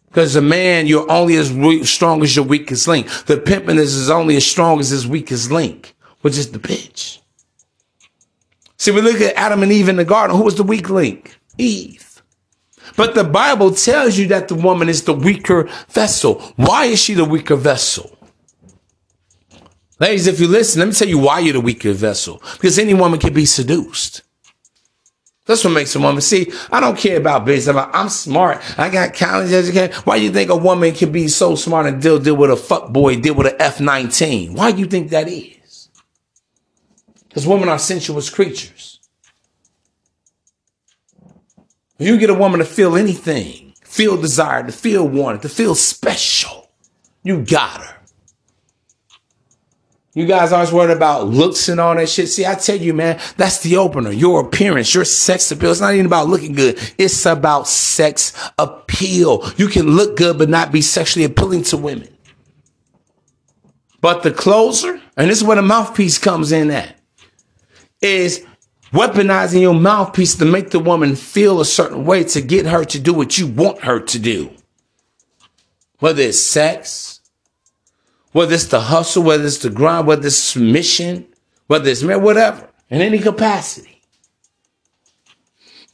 [0.09, 1.51] Because a man, you're only as
[1.89, 3.09] strong as your weakest link.
[3.27, 7.21] The pimping is only as strong as his weakest link, which is the bitch.
[8.79, 10.37] See, we look at Adam and Eve in the garden.
[10.37, 11.39] Who was the weak link?
[11.59, 12.23] Eve.
[12.97, 16.41] But the Bible tells you that the woman is the weaker vessel.
[16.57, 18.17] Why is she the weaker vessel?
[20.01, 22.41] Ladies, if you listen, let me tell you why you're the weaker vessel.
[22.55, 24.23] Because any woman can be seduced.
[25.49, 26.21] That's what makes a woman.
[26.21, 27.75] See, I don't care about business.
[27.75, 28.63] I'm smart.
[28.79, 29.99] I got college education.
[30.05, 32.57] Why do you think a woman can be so smart and deal, deal with a
[32.57, 34.53] fuck boy, deal with an F-19?
[34.53, 35.89] Why do you think that is?
[37.27, 39.01] Because women are sensuous creatures.
[41.99, 45.75] If you get a woman to feel anything, feel desired, to feel wanted, to feel
[45.75, 46.69] special,
[47.23, 47.98] you got her.
[50.19, 52.29] You guys always worried about looks and all that shit.
[52.29, 54.11] See, I tell you, man, that's the opener.
[54.11, 55.71] Your appearance, your sex appeal.
[55.71, 56.77] It's not even about looking good.
[56.99, 59.49] It's about sex appeal.
[59.57, 62.09] You can look good, but not be sexually appealing to women.
[64.01, 66.99] But the closer, and this is where the mouthpiece comes in at,
[68.01, 68.45] is
[68.91, 72.99] weaponizing your mouthpiece to make the woman feel a certain way to get her to
[72.99, 74.51] do what you want her to do.
[76.01, 77.18] Whether it's sex,
[78.33, 81.27] whether it's the hustle, whether it's the grind, whether it's submission,
[81.67, 84.03] whether it's man, whatever, in any capacity.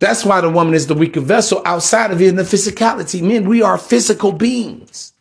[0.00, 3.22] That's why the woman is the weaker vessel outside of in the physicality.
[3.22, 5.12] Men, we are physical beings.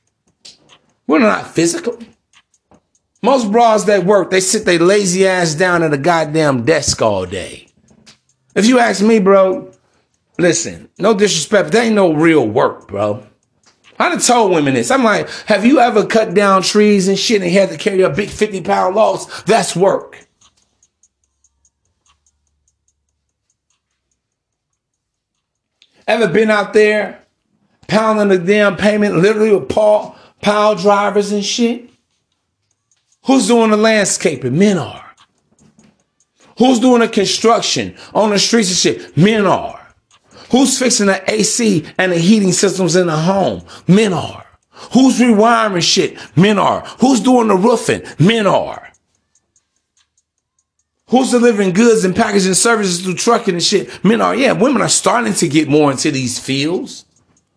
[1.07, 1.97] We're not physical.
[3.21, 7.25] Most bras that work, they sit their lazy ass down at a goddamn desk all
[7.25, 7.67] day.
[8.55, 9.71] If you ask me, bro,
[10.37, 13.25] listen, no disrespect, but that ain't no real work, bro.
[13.99, 14.91] I done told women this.
[14.91, 18.09] I'm like, have you ever cut down trees and shit and had to carry a
[18.09, 19.43] big 50 pound logs?
[19.43, 20.27] That's work.
[26.07, 27.23] Ever been out there
[27.87, 31.89] pounding the damn payment literally with Paul, pile drivers and shit?
[33.25, 34.57] Who's doing the landscaping?
[34.57, 35.15] Men are.
[36.57, 39.17] Who's doing the construction on the streets and shit?
[39.17, 39.82] Men are.
[40.53, 43.63] Who's fixing the AC and the heating systems in the home?
[43.87, 44.45] Men are.
[44.93, 46.15] Who's rewiring shit?
[46.37, 46.81] Men are.
[46.99, 48.03] Who's doing the roofing?
[48.19, 48.91] Men are.
[51.07, 54.03] Who's delivering goods and packaging services through trucking and shit?
[54.03, 54.35] Men are.
[54.35, 57.05] Yeah, women are starting to get more into these fields.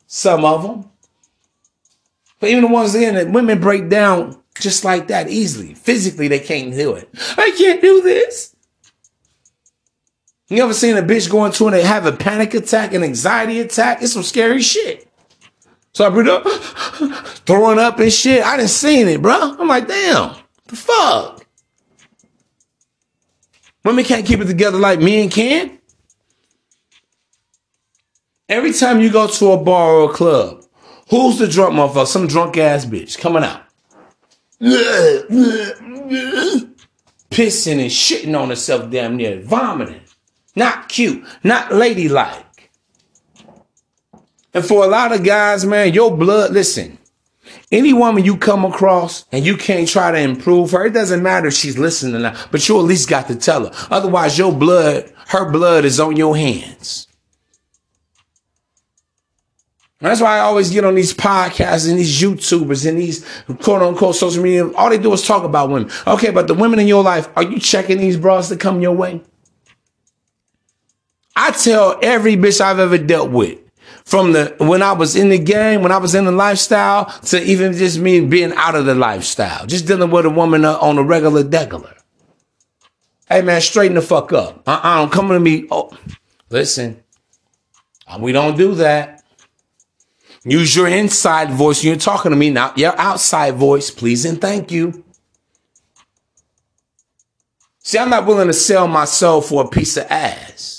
[0.06, 0.90] Some of them.
[2.40, 5.74] But even the ones in that women break down just like that easily.
[5.74, 7.10] Physically, they can't do it.
[7.36, 8.55] I can't do this.
[10.48, 13.58] You ever seen a bitch go into and they have a panic attack, an anxiety
[13.60, 14.00] attack?
[14.02, 15.08] It's some scary shit.
[15.92, 16.46] So I breathe up,
[17.46, 18.44] throwing up and shit.
[18.44, 19.56] I didn't seen it, bro.
[19.58, 20.36] I'm like, damn,
[20.66, 21.44] the fuck?
[23.84, 25.78] Women can't keep it together like men can.
[28.48, 30.64] Every time you go to a bar or a club,
[31.10, 32.06] who's the drunk motherfucker?
[32.06, 33.62] Some drunk ass bitch coming out.
[37.30, 40.05] Pissing and shitting on herself damn near, vomiting.
[40.56, 42.70] Not cute, not ladylike.
[44.54, 46.98] And for a lot of guys, man, your blood, listen,
[47.70, 51.48] any woman you come across and you can't try to improve her, it doesn't matter
[51.48, 53.86] if she's listening now, but you at least got to tell her.
[53.90, 57.06] Otherwise, your blood, her blood is on your hands.
[59.98, 63.26] That's why I always get on these podcasts and these YouTubers and these
[63.60, 64.70] quote unquote social media.
[64.72, 65.90] All they do is talk about women.
[66.06, 68.92] Okay, but the women in your life, are you checking these bras to come your
[68.92, 69.20] way?
[71.38, 73.58] I tell every bitch I've ever dealt with,
[74.06, 77.42] from the when I was in the game, when I was in the lifestyle, to
[77.42, 80.96] even just me being out of the lifestyle, just dealing with a woman uh, on
[80.96, 81.92] a regular degular.
[83.28, 84.66] Hey man, straighten the fuck up.
[84.66, 85.66] Uh-uh, don't come to me.
[85.70, 85.90] Oh,
[86.48, 87.02] listen,
[88.06, 89.22] uh, we don't do that.
[90.44, 94.40] Use your inside voice when you're talking to me, not your outside voice, please and
[94.40, 95.04] thank you.
[97.80, 100.75] See, I'm not willing to sell my soul for a piece of ass.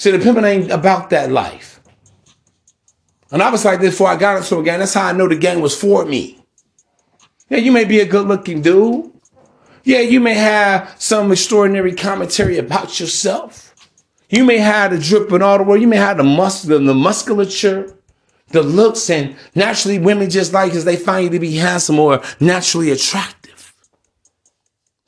[0.00, 1.78] See, the pimping ain't about that life.
[3.30, 4.78] And I was like this before I got into a gang.
[4.78, 6.42] That's how I know the gang was for me.
[7.50, 9.12] Yeah, you may be a good looking dude.
[9.84, 13.74] Yeah, you may have some extraordinary commentary about yourself.
[14.30, 15.82] You may have the drip and all the world.
[15.82, 17.94] You may have the muscle, the musculature,
[18.48, 22.22] the looks, and naturally women just like as they find you to be handsome or
[22.40, 23.74] naturally attractive.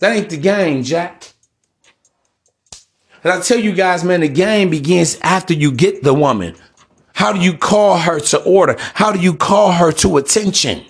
[0.01, 1.32] That ain't the game, Jack.
[3.25, 6.57] And I tell you guys, man, the game begins after you get the woman.
[7.15, 8.77] How do you call her to order?
[8.95, 10.85] How do you call her to attention?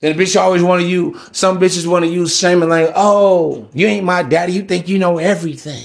[0.00, 2.90] Then the bitch always want to use, some bitches want to use shame and like,
[2.96, 4.54] oh, you ain't my daddy.
[4.54, 5.84] You think you know everything.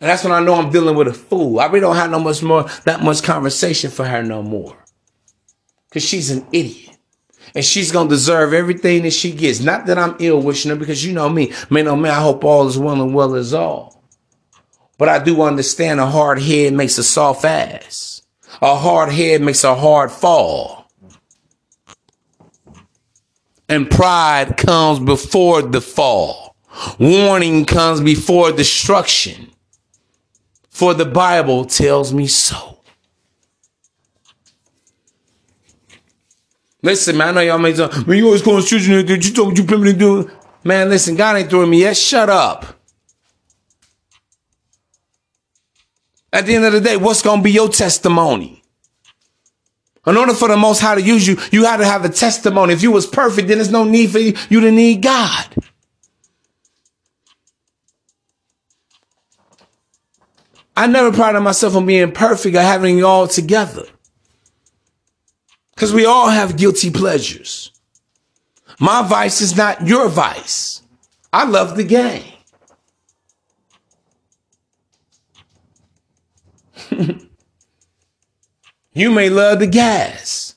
[0.00, 1.58] And that's when I know I'm dealing with a fool.
[1.60, 4.76] I really don't have no much more, that much conversation for her no more.
[5.90, 6.93] Cause she's an idiot.
[7.54, 9.60] And she's gonna deserve everything that she gets.
[9.60, 11.52] Not that I'm ill wishing her, because you know me.
[11.70, 14.02] Man, oh man, I hope all is well and well is all.
[14.98, 18.22] But I do understand a hard head makes a soft ass.
[18.60, 20.90] A hard head makes a hard fall.
[23.68, 26.56] And pride comes before the fall.
[26.98, 29.54] Warning comes before destruction
[30.74, 32.73] for the Bible tells me so.
[36.84, 39.64] Listen, man, I know y'all make some, man, you always calling children, you told you
[39.64, 40.30] primitive do.
[40.64, 41.96] Man, listen, God ain't throwing me yet.
[41.96, 42.78] Shut up.
[46.30, 48.62] At the end of the day, what's going to be your testimony?
[50.06, 52.74] In order for the Most High to use you, you had to have a testimony.
[52.74, 55.46] If you was perfect, then there's no need for you, you to need God.
[60.76, 63.86] I never prided myself on being perfect or having it all together.
[65.74, 67.72] Because we all have guilty pleasures.
[68.78, 70.82] My vice is not your vice.
[71.32, 72.32] I love the game.
[78.92, 80.54] you may love the gas.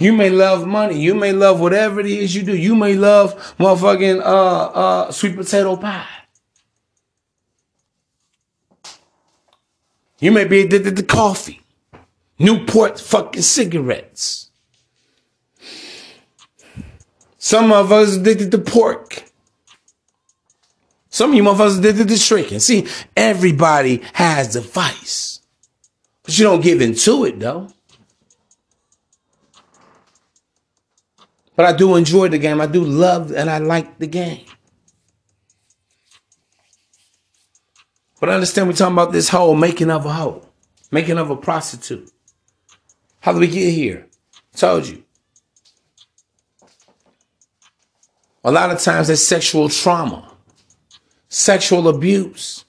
[0.00, 0.98] You may love money.
[0.98, 2.56] You may love whatever it is you do.
[2.56, 6.06] You may love motherfucking uh, uh, sweet potato pie.
[10.20, 11.59] You may be addicted to coffee,
[12.40, 14.50] Newport fucking cigarettes.
[17.36, 19.24] Some of us addicted to pork.
[21.10, 22.60] Some of you motherfuckers addicted to shrinking.
[22.60, 25.42] See, everybody has a vice.
[26.22, 27.68] But you don't give into it though.
[31.56, 32.62] But I do enjoy the game.
[32.62, 34.46] I do love and I like the game.
[38.18, 40.48] But I understand we're talking about this whole making of a hoe,
[40.90, 42.10] making of a prostitute.
[43.20, 44.06] How did we get here?
[44.56, 45.02] told you.
[48.44, 50.34] A lot of times there's sexual trauma,
[51.28, 52.64] sexual abuse.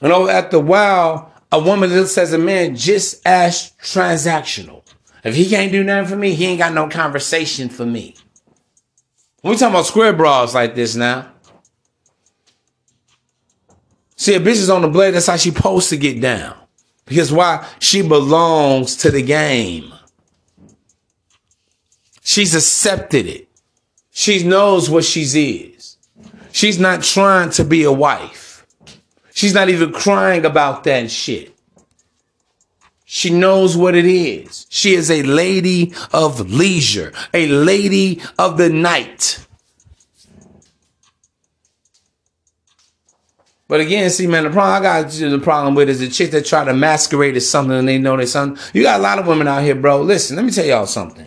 [0.00, 4.82] And over at the while, a woman that says a man just as transactional.
[5.22, 8.14] If he can't do nothing for me, he ain't got no conversation for me.
[9.42, 11.32] We talking about square bras like this now.
[14.16, 15.12] See, a bitch is on the blade.
[15.12, 16.56] That's how she supposed to get down.
[17.04, 17.66] Because why?
[17.80, 19.92] She belongs to the game.
[22.22, 23.48] She's accepted it.
[24.10, 25.96] She knows what she is.
[26.52, 28.66] She's not trying to be a wife.
[29.34, 31.54] She's not even crying about that shit.
[33.04, 34.66] She knows what it is.
[34.70, 39.46] She is a lady of leisure, a lady of the night.
[43.66, 46.44] But again, see, man, the problem I got the problem with is the chick that
[46.44, 48.62] try to masquerade as something and they know they something.
[48.74, 50.02] You got a lot of women out here, bro.
[50.02, 51.26] Listen, let me tell y'all something.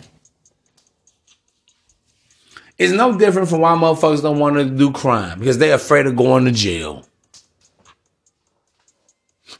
[2.78, 6.14] It's no different from why motherfuckers don't want to do crime because they're afraid of
[6.14, 7.04] going to jail.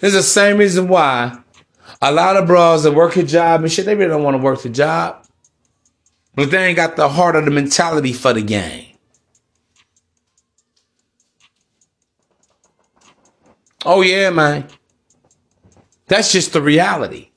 [0.00, 1.36] It's the same reason why
[2.00, 4.42] a lot of bros that work a job and shit, they really don't want to
[4.42, 5.26] work the job.
[6.36, 8.87] But they ain't got the heart or the mentality for the game.
[13.90, 14.68] Oh yeah, man.
[16.08, 17.30] That's just the reality.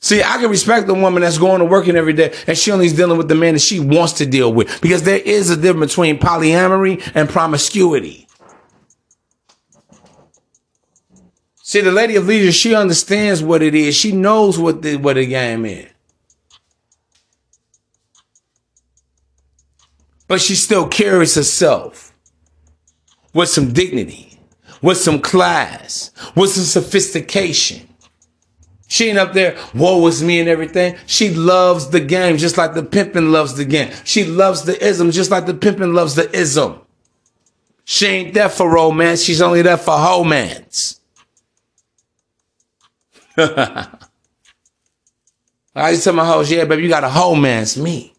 [0.00, 2.84] See, I can respect the woman that's going to working every day and she only
[2.84, 5.56] is dealing with the man that she wants to deal with because there is a
[5.56, 8.28] difference between polyamory and promiscuity.
[11.62, 13.96] See, the lady of leisure, she understands what it is.
[13.96, 15.88] She knows what the what the game is.
[20.26, 22.07] But she still carries herself
[23.34, 24.38] with some dignity,
[24.82, 27.88] with some class, with some sophistication.
[28.88, 30.96] She ain't up there, woe is me and everything.
[31.06, 33.92] She loves the game just like the pimpin' loves the game.
[34.04, 36.80] She loves the ism just like the pimpin' loves the ism.
[37.84, 39.22] She ain't there for romance.
[39.22, 41.00] She's only there for romance.
[43.36, 43.88] I
[45.90, 48.14] used to tell my hoes, yeah, baby, you got a whole man's me.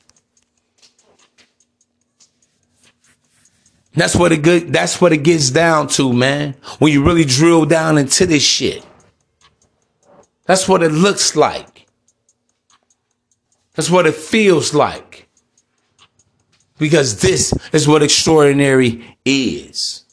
[3.94, 4.72] That's what it good.
[4.72, 6.56] That's what it gets down to, man.
[6.78, 8.86] When you really drill down into this shit,
[10.46, 11.88] that's what it looks like.
[13.74, 15.28] That's what it feels like.
[16.78, 20.06] Because this is what extraordinary is.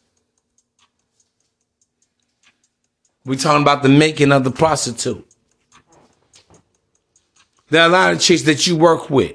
[3.24, 5.26] We're talking about the making of the prostitute.
[7.70, 9.34] There are a lot of chicks that you work with.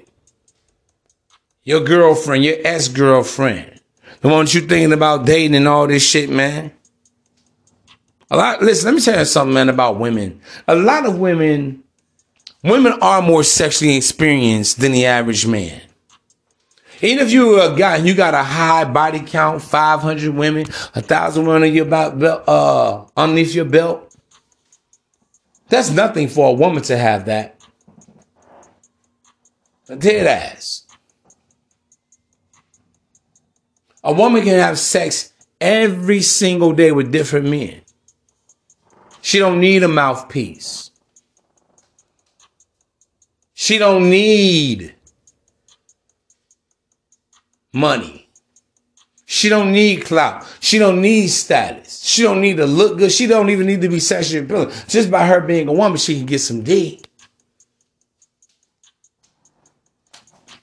[1.64, 3.81] Your girlfriend, your ex-girlfriend.
[4.22, 6.72] One you thinking about dating and all this shit, man.
[8.30, 10.40] A lot, listen, let me tell you something, man, about women.
[10.68, 11.84] A lot of women,
[12.64, 15.82] women are more sexually experienced than the average man.
[17.02, 21.02] Even if you a guy and you got a high body count, 500 women, a
[21.02, 24.16] thousand women on your belt, uh, underneath your belt,
[25.68, 27.60] that's nothing for a woman to have that.
[29.90, 30.86] A dead ass.
[34.04, 37.82] A woman can have sex every single day with different men.
[39.22, 40.90] She don't need a mouthpiece.
[43.54, 44.96] She don't need
[47.72, 48.28] money.
[49.28, 50.46] She don't need clout.
[50.60, 52.04] She don't need status.
[52.04, 53.12] She don't need to look good.
[53.12, 54.72] She don't even need to be sexually appealing.
[54.88, 57.02] Just by her being a woman, she can get some D.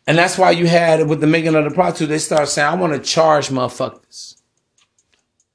[0.08, 2.74] And that's why you had with the making of the prostitute, they start saying, I
[2.76, 4.36] want to charge motherfuckers.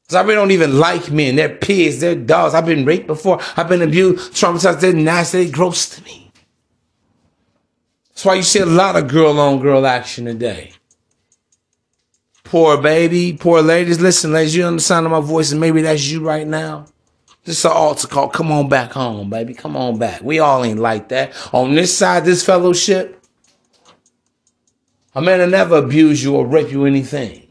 [0.03, 1.35] Because I really don't even like men.
[1.35, 1.99] They're pigs.
[1.99, 2.53] They're dogs.
[2.53, 3.41] I've been raped before.
[3.57, 4.79] I've been abused, traumatized.
[4.79, 5.45] They're nasty.
[5.45, 6.31] They're gross to me.
[8.09, 10.73] That's why you see a lot of girl on girl action today.
[12.43, 13.99] Poor baby, poor ladies.
[13.99, 16.85] Listen, ladies, you understand my voice, and maybe that's you right now.
[17.43, 18.29] This is an altar call.
[18.29, 19.55] Come on back home, baby.
[19.55, 20.21] Come on back.
[20.21, 21.33] We all ain't like that.
[21.51, 23.19] On this side, this fellowship,
[25.15, 27.43] a man will never abuse you or rape you anything.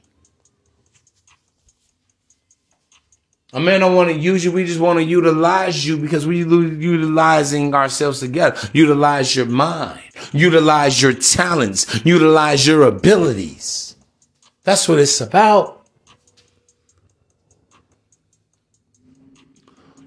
[3.55, 4.51] A man don't want to use you.
[4.51, 8.59] We just want to utilize you because we utilizing ourselves together.
[8.73, 10.01] Utilize your mind.
[10.33, 12.03] Utilize your talents.
[12.05, 13.95] Utilize your abilities.
[14.65, 15.87] That's what it's about.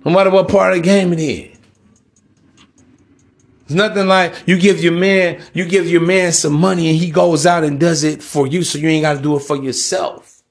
[0.03, 1.54] No matter what part of the game it is.
[3.65, 7.11] It's nothing like you give your man, you give your man some money and he
[7.11, 9.57] goes out and does it for you so you ain't got to do it for
[9.57, 10.41] yourself.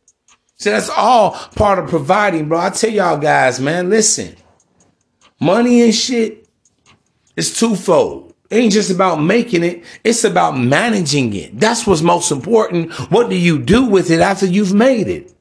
[0.57, 2.59] See, that's all part of providing, bro.
[2.59, 4.37] I tell y'all guys, man, listen.
[5.41, 6.49] Money and shit
[7.37, 11.59] is twofold ain't just about making it, it's about managing it.
[11.59, 12.93] That's what's most important.
[13.11, 15.33] What do you do with it after you've made it?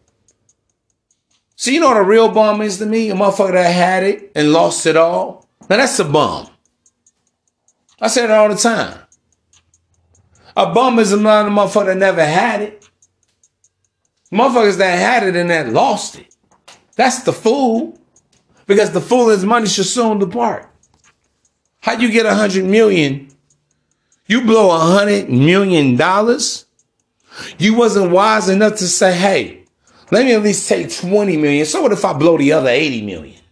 [1.55, 3.09] So you know what a real bum is to me?
[3.09, 5.47] A motherfucker that had it and lost it all.
[5.69, 6.49] Now that's a bum.
[8.03, 8.99] I say that all the time.
[10.57, 12.89] A bum is a lot of motherfucker that never had it.
[14.29, 16.35] Motherfuckers that had it and that lost it.
[16.97, 17.97] That's the fool.
[18.67, 20.69] Because the fool his money should soon depart.
[21.79, 23.29] How do you get a hundred million?
[24.27, 26.65] You blow a hundred million dollars
[27.57, 29.63] You wasn't wise enough to say, hey,
[30.11, 31.65] let me at least take 20 million.
[31.65, 33.42] So what if I blow the other 80 million?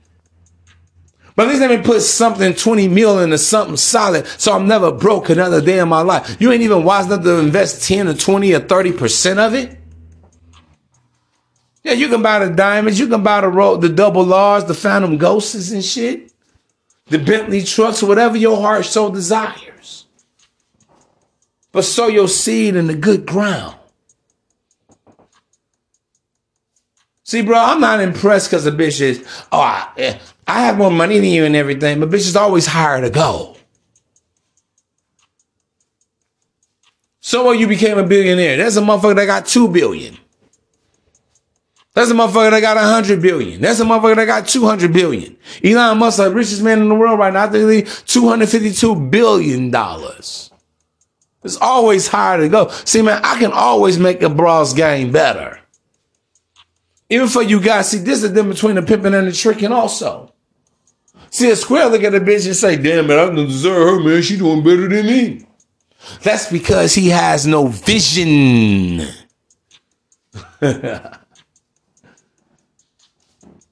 [1.36, 4.92] But at least let me put something 20 mil into something solid so I'm never
[4.92, 6.38] broke another day in my life.
[6.40, 9.78] You ain't even wise enough to invest 10 or 20 or 30% of it.
[11.84, 14.74] Yeah, you can buy the diamonds, you can buy the ro- the double R's, the
[14.74, 16.32] phantom ghosts and shit,
[17.08, 20.06] the Bentley trucks, whatever your heart so desires.
[21.72, 23.78] But sow your seed in the good ground.
[27.24, 30.20] See, bro, I'm not impressed because the bitch is, oh, I, eh,
[30.52, 33.56] I have more money than you and everything, but bitch is always higher to go.
[37.22, 38.58] So what you became a billionaire.
[38.58, 40.18] That's a motherfucker that got two billion.
[41.94, 43.62] That's a motherfucker that got a 100 billion.
[43.62, 45.38] That's a motherfucker that got 200 billion.
[45.64, 50.52] Elon Musk, the richest man in the world right now, I think 252 billion dollars.
[51.46, 52.68] It's always higher to go.
[52.86, 55.62] See, man, I can always make a brawl's game better.
[57.10, 59.72] Even for you guys, see, this is the difference between the pimping and the tricking
[59.72, 60.31] also.
[61.32, 64.00] See, a square look at a bitch and say, damn man, I don't deserve her,
[64.04, 64.22] man.
[64.22, 65.48] She doing better than me.
[66.22, 69.08] That's because he has no vision.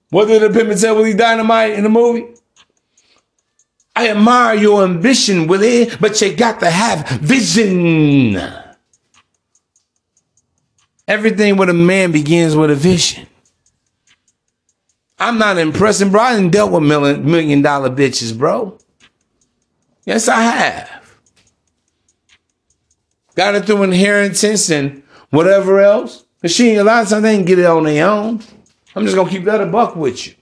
[0.09, 2.33] What did the pimp tell Willie Dynamite in the movie?
[3.95, 8.41] I admire your ambition, Willie, but you got to have vision.
[11.07, 13.27] Everything with a man begins with a vision.
[15.19, 16.21] I'm not impressing, bro.
[16.21, 18.77] I didn't dealt with million, million dollar bitches, bro.
[20.05, 21.19] Yes, I have.
[23.35, 26.25] Got it through inheritance and whatever else.
[26.41, 28.41] But she, a lot of times, they didn't get it on their own.
[28.95, 30.33] I'm just gonna keep that a buck with you.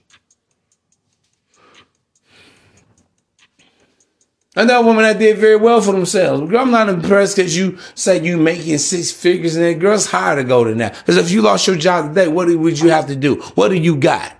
[4.56, 6.50] And that woman that did very well for themselves.
[6.50, 10.36] Girl, I'm not impressed because you say you making six figures and that girl's higher
[10.36, 10.96] to go than that.
[10.96, 13.36] Because if you lost your job today, what would you have to do?
[13.54, 14.37] What do you got?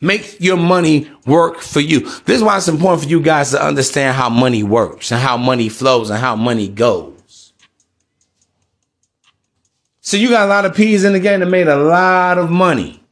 [0.00, 2.00] Make your money work for you.
[2.00, 5.36] This is why it's important for you guys to understand how money works and how
[5.36, 7.52] money flows and how money goes.
[10.00, 12.50] So you got a lot of peas in the game that made a lot of
[12.50, 13.02] money,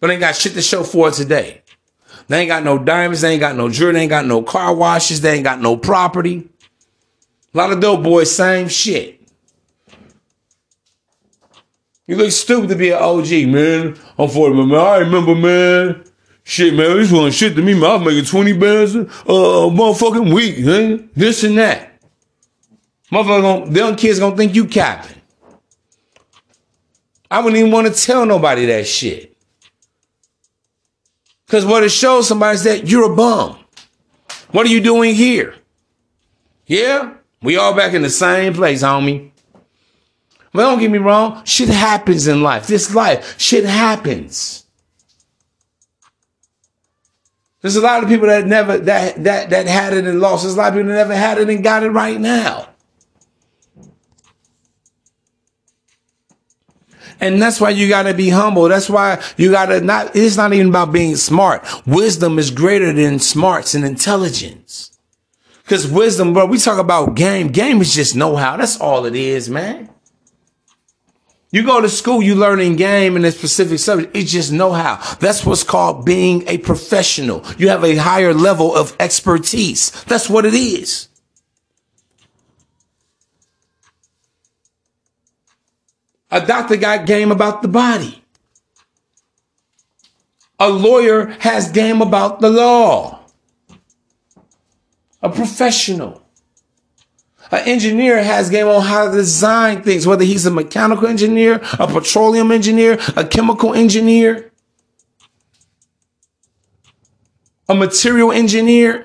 [0.00, 1.62] but ain't got shit to show for it today.
[2.28, 4.74] They ain't got no diamonds, they ain't got no jewelry, they ain't got no car
[4.74, 6.48] washes, they ain't got no property.
[7.52, 9.21] A lot of dope boys, same shit.
[12.12, 13.98] You look stupid to be an OG, man.
[14.18, 14.78] I'm 40, man.
[14.78, 16.04] I remember, man.
[16.44, 17.84] Shit, man, this one shit to me, man.
[17.84, 21.08] I was making 20 bands a uh, motherfucking week, man.
[21.16, 21.98] This and that.
[23.10, 25.22] Motherfucker, them kids gonna think you capping.
[27.30, 29.34] I wouldn't even want to tell nobody that shit.
[31.46, 33.58] Because what it shows somebody is that you're a bum.
[34.50, 35.54] What are you doing here?
[36.66, 39.31] Yeah, we all back in the same place, homie.
[40.52, 42.66] But don't get me wrong, shit happens in life.
[42.66, 44.66] This life, shit happens.
[47.62, 50.42] There's a lot of people that never that that that had it and lost.
[50.42, 52.68] There's a lot of people that never had it and got it right now.
[57.20, 58.64] And that's why you got to be humble.
[58.64, 61.64] That's why you got to not, it's not even about being smart.
[61.86, 64.90] Wisdom is greater than smarts and intelligence.
[65.66, 67.46] Cause wisdom, bro, we talk about game.
[67.48, 68.56] Game is just know how.
[68.56, 69.91] That's all it is, man.
[71.52, 74.16] You go to school, you learn in game in a specific subject.
[74.16, 74.96] It's just know how.
[75.20, 77.44] That's what's called being a professional.
[77.58, 79.90] You have a higher level of expertise.
[80.04, 81.08] That's what it is.
[86.30, 88.24] A doctor got game about the body.
[90.58, 93.20] A lawyer has game about the law.
[95.20, 96.21] A professional.
[97.52, 101.86] An engineer has game on how to design things, whether he's a mechanical engineer, a
[101.86, 104.50] petroleum engineer, a chemical engineer,
[107.68, 109.04] a material engineer.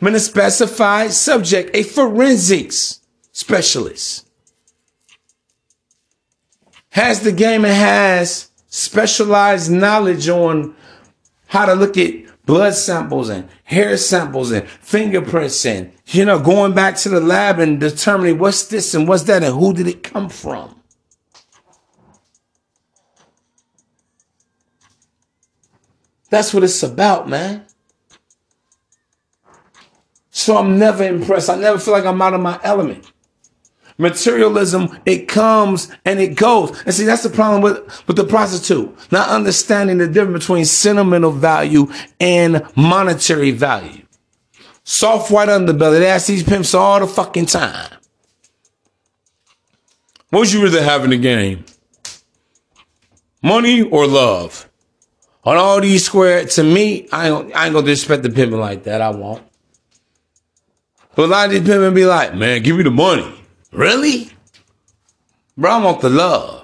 [0.00, 3.00] I'm In a specified subject, a forensics
[3.32, 4.28] specialist
[6.90, 10.74] has the game and has specialized knowledge on
[11.46, 16.74] how to look at blood samples and hair samples and fingerprints and, you know, going
[16.74, 20.02] back to the lab and determining what's this and what's that and who did it
[20.02, 20.74] come from.
[26.28, 27.66] That's what it's about, man.
[30.30, 31.50] So I'm never impressed.
[31.50, 33.12] I never feel like I'm out of my element.
[34.00, 36.80] Materialism, it comes and it goes.
[36.82, 39.12] And see, that's the problem with, with the prostitute.
[39.12, 44.04] Not understanding the difference between sentimental value and monetary value.
[44.84, 46.00] Soft white underbelly.
[46.00, 47.90] They ask these pimps all the fucking time.
[50.30, 51.64] What would you rather have in the game?
[53.42, 54.68] Money or love?
[55.44, 58.84] On all these square, to me, I ain't, I ain't gonna disrespect the pimping like
[58.84, 59.00] that.
[59.00, 59.42] I won't.
[61.14, 63.39] But a lot of these pimping be like, man, give me the money.
[63.72, 64.30] Really?
[65.56, 66.60] Bro, I want the love.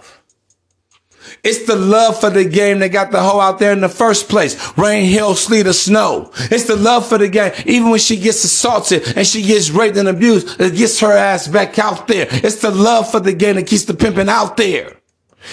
[1.42, 4.28] It's the love for the game that got the hoe out there in the first
[4.28, 4.76] place.
[4.76, 6.32] Rain, hail, sleet, or snow.
[6.34, 7.52] It's the love for the game.
[7.66, 11.46] Even when she gets assaulted and she gets raped and abused, it gets her ass
[11.46, 12.26] back out there.
[12.30, 14.96] It's the love for the game that keeps the pimping out there.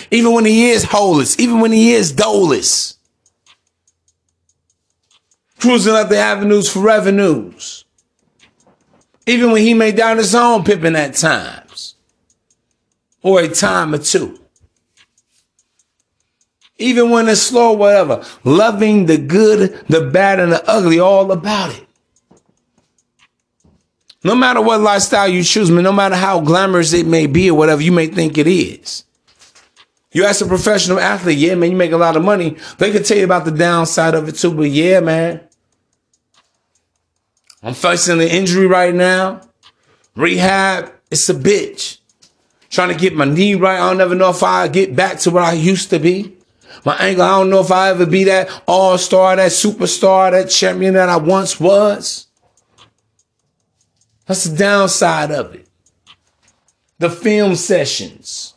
[0.09, 2.97] Even when he is holeless, even when he is doleless.
[5.59, 7.82] Cruising up the avenues for revenues.
[9.25, 11.95] Even when he may down his own pimping at times.
[13.21, 14.43] Or a time or two
[16.83, 18.25] even when it's slow, whatever.
[18.43, 21.87] Loving the good, the bad, and the ugly, all about it.
[24.23, 27.57] No matter what lifestyle you choose, man, no matter how glamorous it may be or
[27.57, 29.03] whatever you may think it is.
[30.11, 32.57] You ask a professional athlete, yeah, man, you make a lot of money.
[32.77, 35.41] They could tell you about the downside of it too, but yeah, man.
[37.63, 39.41] I'm facing an injury right now.
[40.15, 41.99] Rehab, it's a bitch.
[42.69, 43.79] Trying to get my knee right.
[43.79, 46.35] I don't ever know if I get back to what I used to be.
[46.83, 50.49] My ankle, I don't know if I ever be that all star, that superstar, that
[50.49, 52.27] champion that I once was.
[54.25, 55.67] That's the downside of it.
[56.97, 58.55] The film sessions.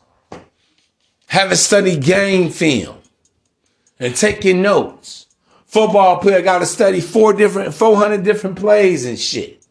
[1.29, 2.99] Having studied game film
[4.01, 5.26] and taking notes.
[5.77, 9.63] Football player got to study four different, 400 different plays and shit.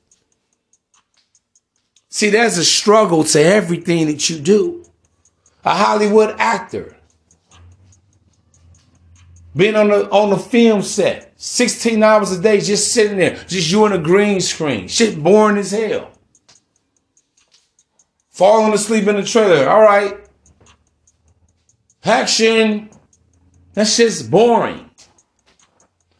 [2.09, 4.85] See, there's a struggle to everything that you do.
[5.63, 6.95] A Hollywood actor
[9.55, 13.71] being on the on the film set, 16 hours a day, just sitting there, just
[13.71, 14.87] you on a green screen.
[14.87, 16.11] Shit boring as hell.
[18.29, 19.67] Falling asleep in the trailer.
[19.67, 20.23] All right.
[22.03, 22.91] Action.
[23.73, 24.84] That's just boring.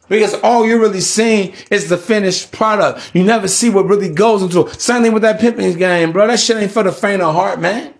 [0.08, 3.10] Because all you're really seeing is the finished product.
[3.12, 4.80] You never see what really goes into it.
[4.80, 6.26] Same thing with that pimping game, bro.
[6.26, 7.94] That shit ain't for the faint of heart, man.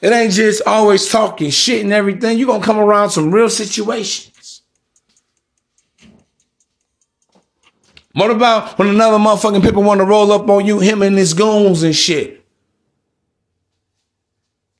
[0.00, 2.38] It ain't just always talking shit and everything.
[2.38, 4.62] You're to come around some real situations.
[8.12, 11.34] What about when another motherfucking people want to roll up on you, him and his
[11.34, 12.46] goons and shit?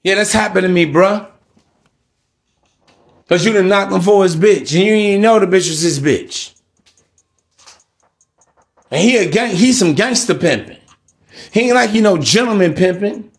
[0.02, 1.28] Yeah, that's happened to me, bruh.
[3.28, 5.80] Cause you done knocked him for his bitch, and you didn't know the bitch was
[5.80, 6.54] his bitch.
[8.90, 10.78] And he a gang, he's some gangster pimping.
[11.52, 13.32] He ain't like you know gentleman pimping.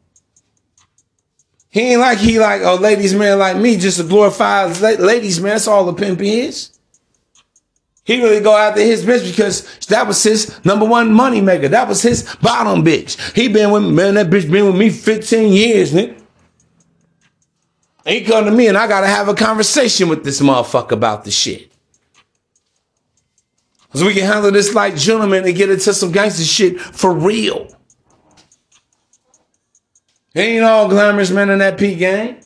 [1.69, 5.51] He ain't like he like a ladies man like me, just a glorified ladies man.
[5.51, 6.77] That's all the pimp is.
[8.03, 11.67] He really go after his bitch because that was his number one money maker.
[11.67, 13.35] That was his bottom bitch.
[13.35, 16.16] He been with man, that bitch been with me 15 years, nigga.
[18.07, 21.31] He come to me and I gotta have a conversation with this motherfucker about the
[21.31, 21.71] shit.
[23.93, 27.67] So we can handle this like gentlemen and get into some gangster shit for real.
[30.35, 32.37] Ain't all glamorous men in that P game.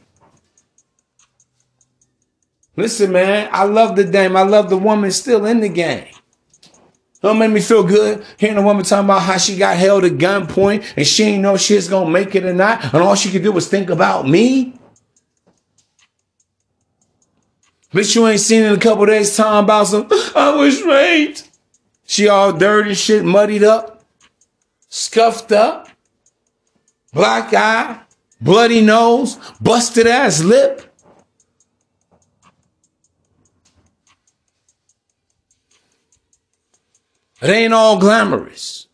[2.75, 4.35] Listen, man, I love the dame.
[4.35, 6.07] I love the woman still in the game.
[7.21, 10.13] Don't make me feel good hearing a woman talking about how she got held at
[10.13, 13.43] gunpoint and she ain't know she's gonna make it or not, and all she could
[13.43, 14.80] do was think about me.
[17.93, 21.49] Bitch, you ain't seen in a couple days time about some, I was raped.
[22.05, 24.03] She all dirty shit, muddied up,
[24.89, 25.89] scuffed up
[27.11, 28.01] black eye,
[28.39, 30.87] bloody nose, busted ass lip.
[37.41, 38.87] It ain't all glamorous.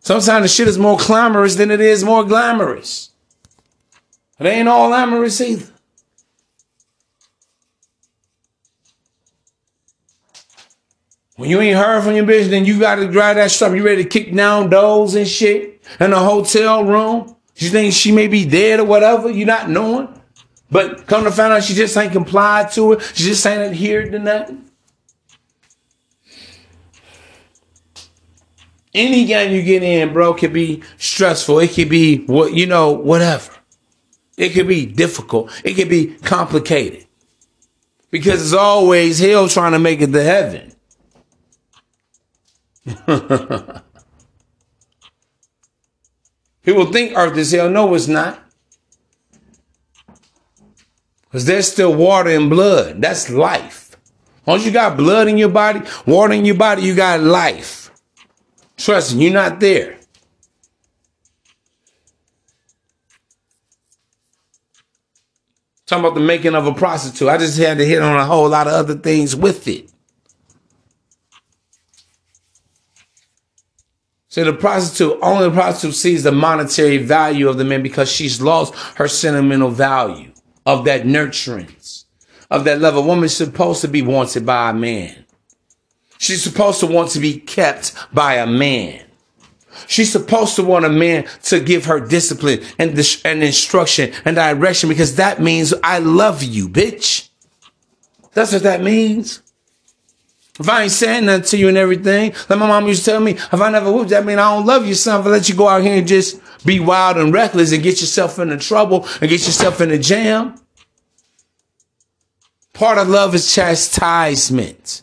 [0.00, 3.10] Sometimes the shit is more glamorous than it is more glamorous.
[4.38, 5.72] It ain't all glamorous either.
[11.40, 13.74] When you ain't heard from your bitch, then you gotta drive that stuff.
[13.74, 17.34] You ready to kick down doors and shit in a hotel room?
[17.56, 19.30] You think she may be dead or whatever?
[19.30, 20.08] You not knowing?
[20.70, 23.12] But come to find out she just ain't complied to it.
[23.14, 24.70] She just ain't adhered to nothing.
[28.92, 31.60] Any game you get in, bro, could be stressful.
[31.60, 33.50] It could be what you know, whatever.
[34.36, 35.50] It could be difficult.
[35.64, 37.06] It could be complicated.
[38.10, 40.69] Because it's always hell trying to make it to heaven.
[46.62, 47.70] People think earth is hell.
[47.70, 48.42] No, it's not.
[51.24, 53.00] Because there's still water and blood.
[53.00, 53.96] That's life.
[54.46, 57.90] Once you got blood in your body, water in your body, you got life.
[58.76, 59.98] Trust me, you're not there.
[65.86, 67.28] Talking about the making of a prostitute.
[67.28, 69.89] I just had to hit on a whole lot of other things with it.
[74.30, 78.40] So the prostitute, only the prostitute sees the monetary value of the man because she's
[78.40, 80.30] lost her sentimental value
[80.64, 82.04] of that nurturance,
[82.48, 82.94] of that love.
[82.94, 85.24] A woman's supposed to be wanted by a man.
[86.18, 89.04] She's supposed to want to be kept by a man.
[89.88, 92.90] She's supposed to want a man to give her discipline and,
[93.24, 97.30] and instruction and direction because that means I love you, bitch.
[98.34, 99.42] That's what that means.
[100.58, 103.20] If I ain't saying nothing to you and everything, like my mom used to tell
[103.20, 105.20] me, if I never whooped, that mean I don't love you, son.
[105.20, 108.00] If I let you go out here and just be wild and reckless and get
[108.00, 110.54] yourself into trouble and get yourself in a jam.
[112.74, 115.02] Part of love is chastisement.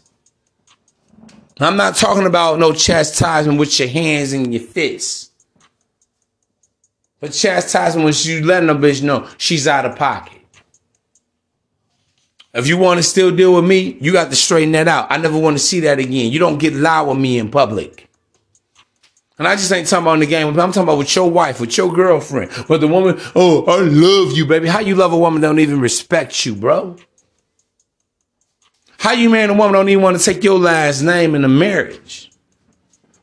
[1.60, 5.32] I'm not talking about no chastisement with your hands and your fists.
[7.20, 10.37] But chastisement when you letting a bitch know she's out of pocket.
[12.58, 15.12] If you want to still deal with me, you got to straighten that out.
[15.12, 16.32] I never want to see that again.
[16.32, 18.10] You don't get loud with me in public.
[19.38, 20.48] And I just ain't talking about in the game.
[20.48, 23.20] I'm talking about with your wife, with your girlfriend, with the woman.
[23.36, 24.68] Oh, I love you, baby.
[24.68, 26.98] How you love a woman don't even respect you, bro?
[28.98, 31.48] How you marry a woman don't even want to take your last name in a
[31.48, 32.32] marriage?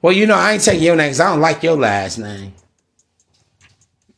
[0.01, 2.55] Well, you know, I ain't taking your name because I don't like your last name.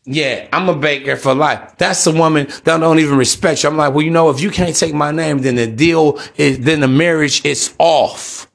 [0.08, 1.76] Yeah, I'm a baker for life.
[1.78, 3.68] That's the woman that don't even respect you.
[3.68, 6.60] I'm like, well, you know, if you can't take my name, then the deal is,
[6.60, 8.48] then the marriage is off.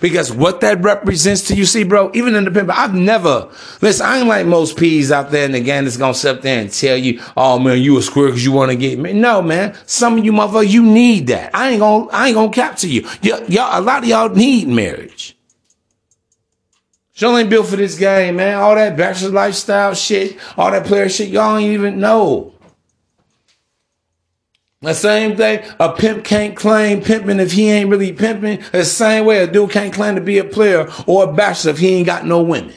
[0.00, 3.48] Because what that represents to you, see, bro, even in the pimp, I've never,
[3.80, 6.60] listen, I ain't like most peas out there in the game that's gonna sit there
[6.60, 9.12] and tell you, oh man, you a square because you want to get me.
[9.12, 11.54] No, man, some of you motherfuckers, you need that.
[11.54, 13.02] I ain't gonna, I ain't gonna capture you.
[13.22, 15.35] Y- y'all, a lot of y'all need marriage.
[17.16, 18.58] Y'all ain't built for this game, man.
[18.58, 22.52] All that bachelor lifestyle shit, all that player shit, y'all ain't even know.
[24.82, 28.62] The same thing, a pimp can't claim pimping if he ain't really pimping.
[28.70, 31.78] The same way a dude can't claim to be a player or a bachelor if
[31.78, 32.74] he ain't got no women.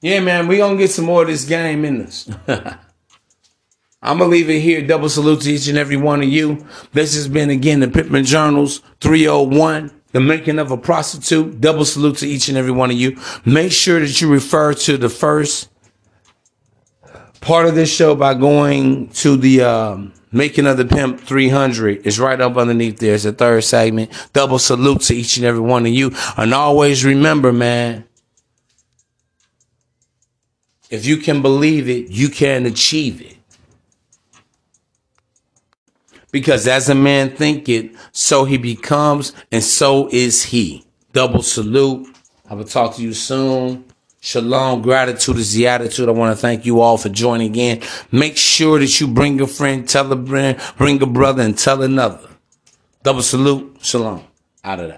[0.00, 2.28] Yeah, man, we gonna get some more of this game in us.
[4.02, 4.84] I'm gonna leave it here.
[4.84, 6.66] Double salute to each and every one of you.
[6.92, 11.60] This has been again the Pimpin' Journals 301, the making of a prostitute.
[11.60, 13.16] Double salute to each and every one of you.
[13.44, 15.68] Make sure that you refer to the first
[17.40, 22.06] part of this show by going to the um, Making of the Pimp 300.
[22.06, 23.14] It's right up underneath there.
[23.14, 24.10] It's the third segment.
[24.32, 26.12] Double salute to each and every one of you.
[26.36, 28.04] And always remember, man,
[30.90, 33.36] if you can believe it, you can achieve it.
[36.32, 40.84] Because as a man thinketh, so he becomes, and so is he.
[41.12, 42.08] Double salute.
[42.48, 43.84] I will talk to you soon.
[44.20, 44.82] Shalom.
[44.82, 46.08] Gratitude is the attitude.
[46.08, 47.82] I want to thank you all for joining in.
[48.10, 51.82] Make sure that you bring a friend, tell a friend, bring a brother, and tell
[51.82, 52.28] another.
[53.02, 53.78] Double salute.
[53.82, 54.24] Shalom.
[54.64, 54.90] Out of that.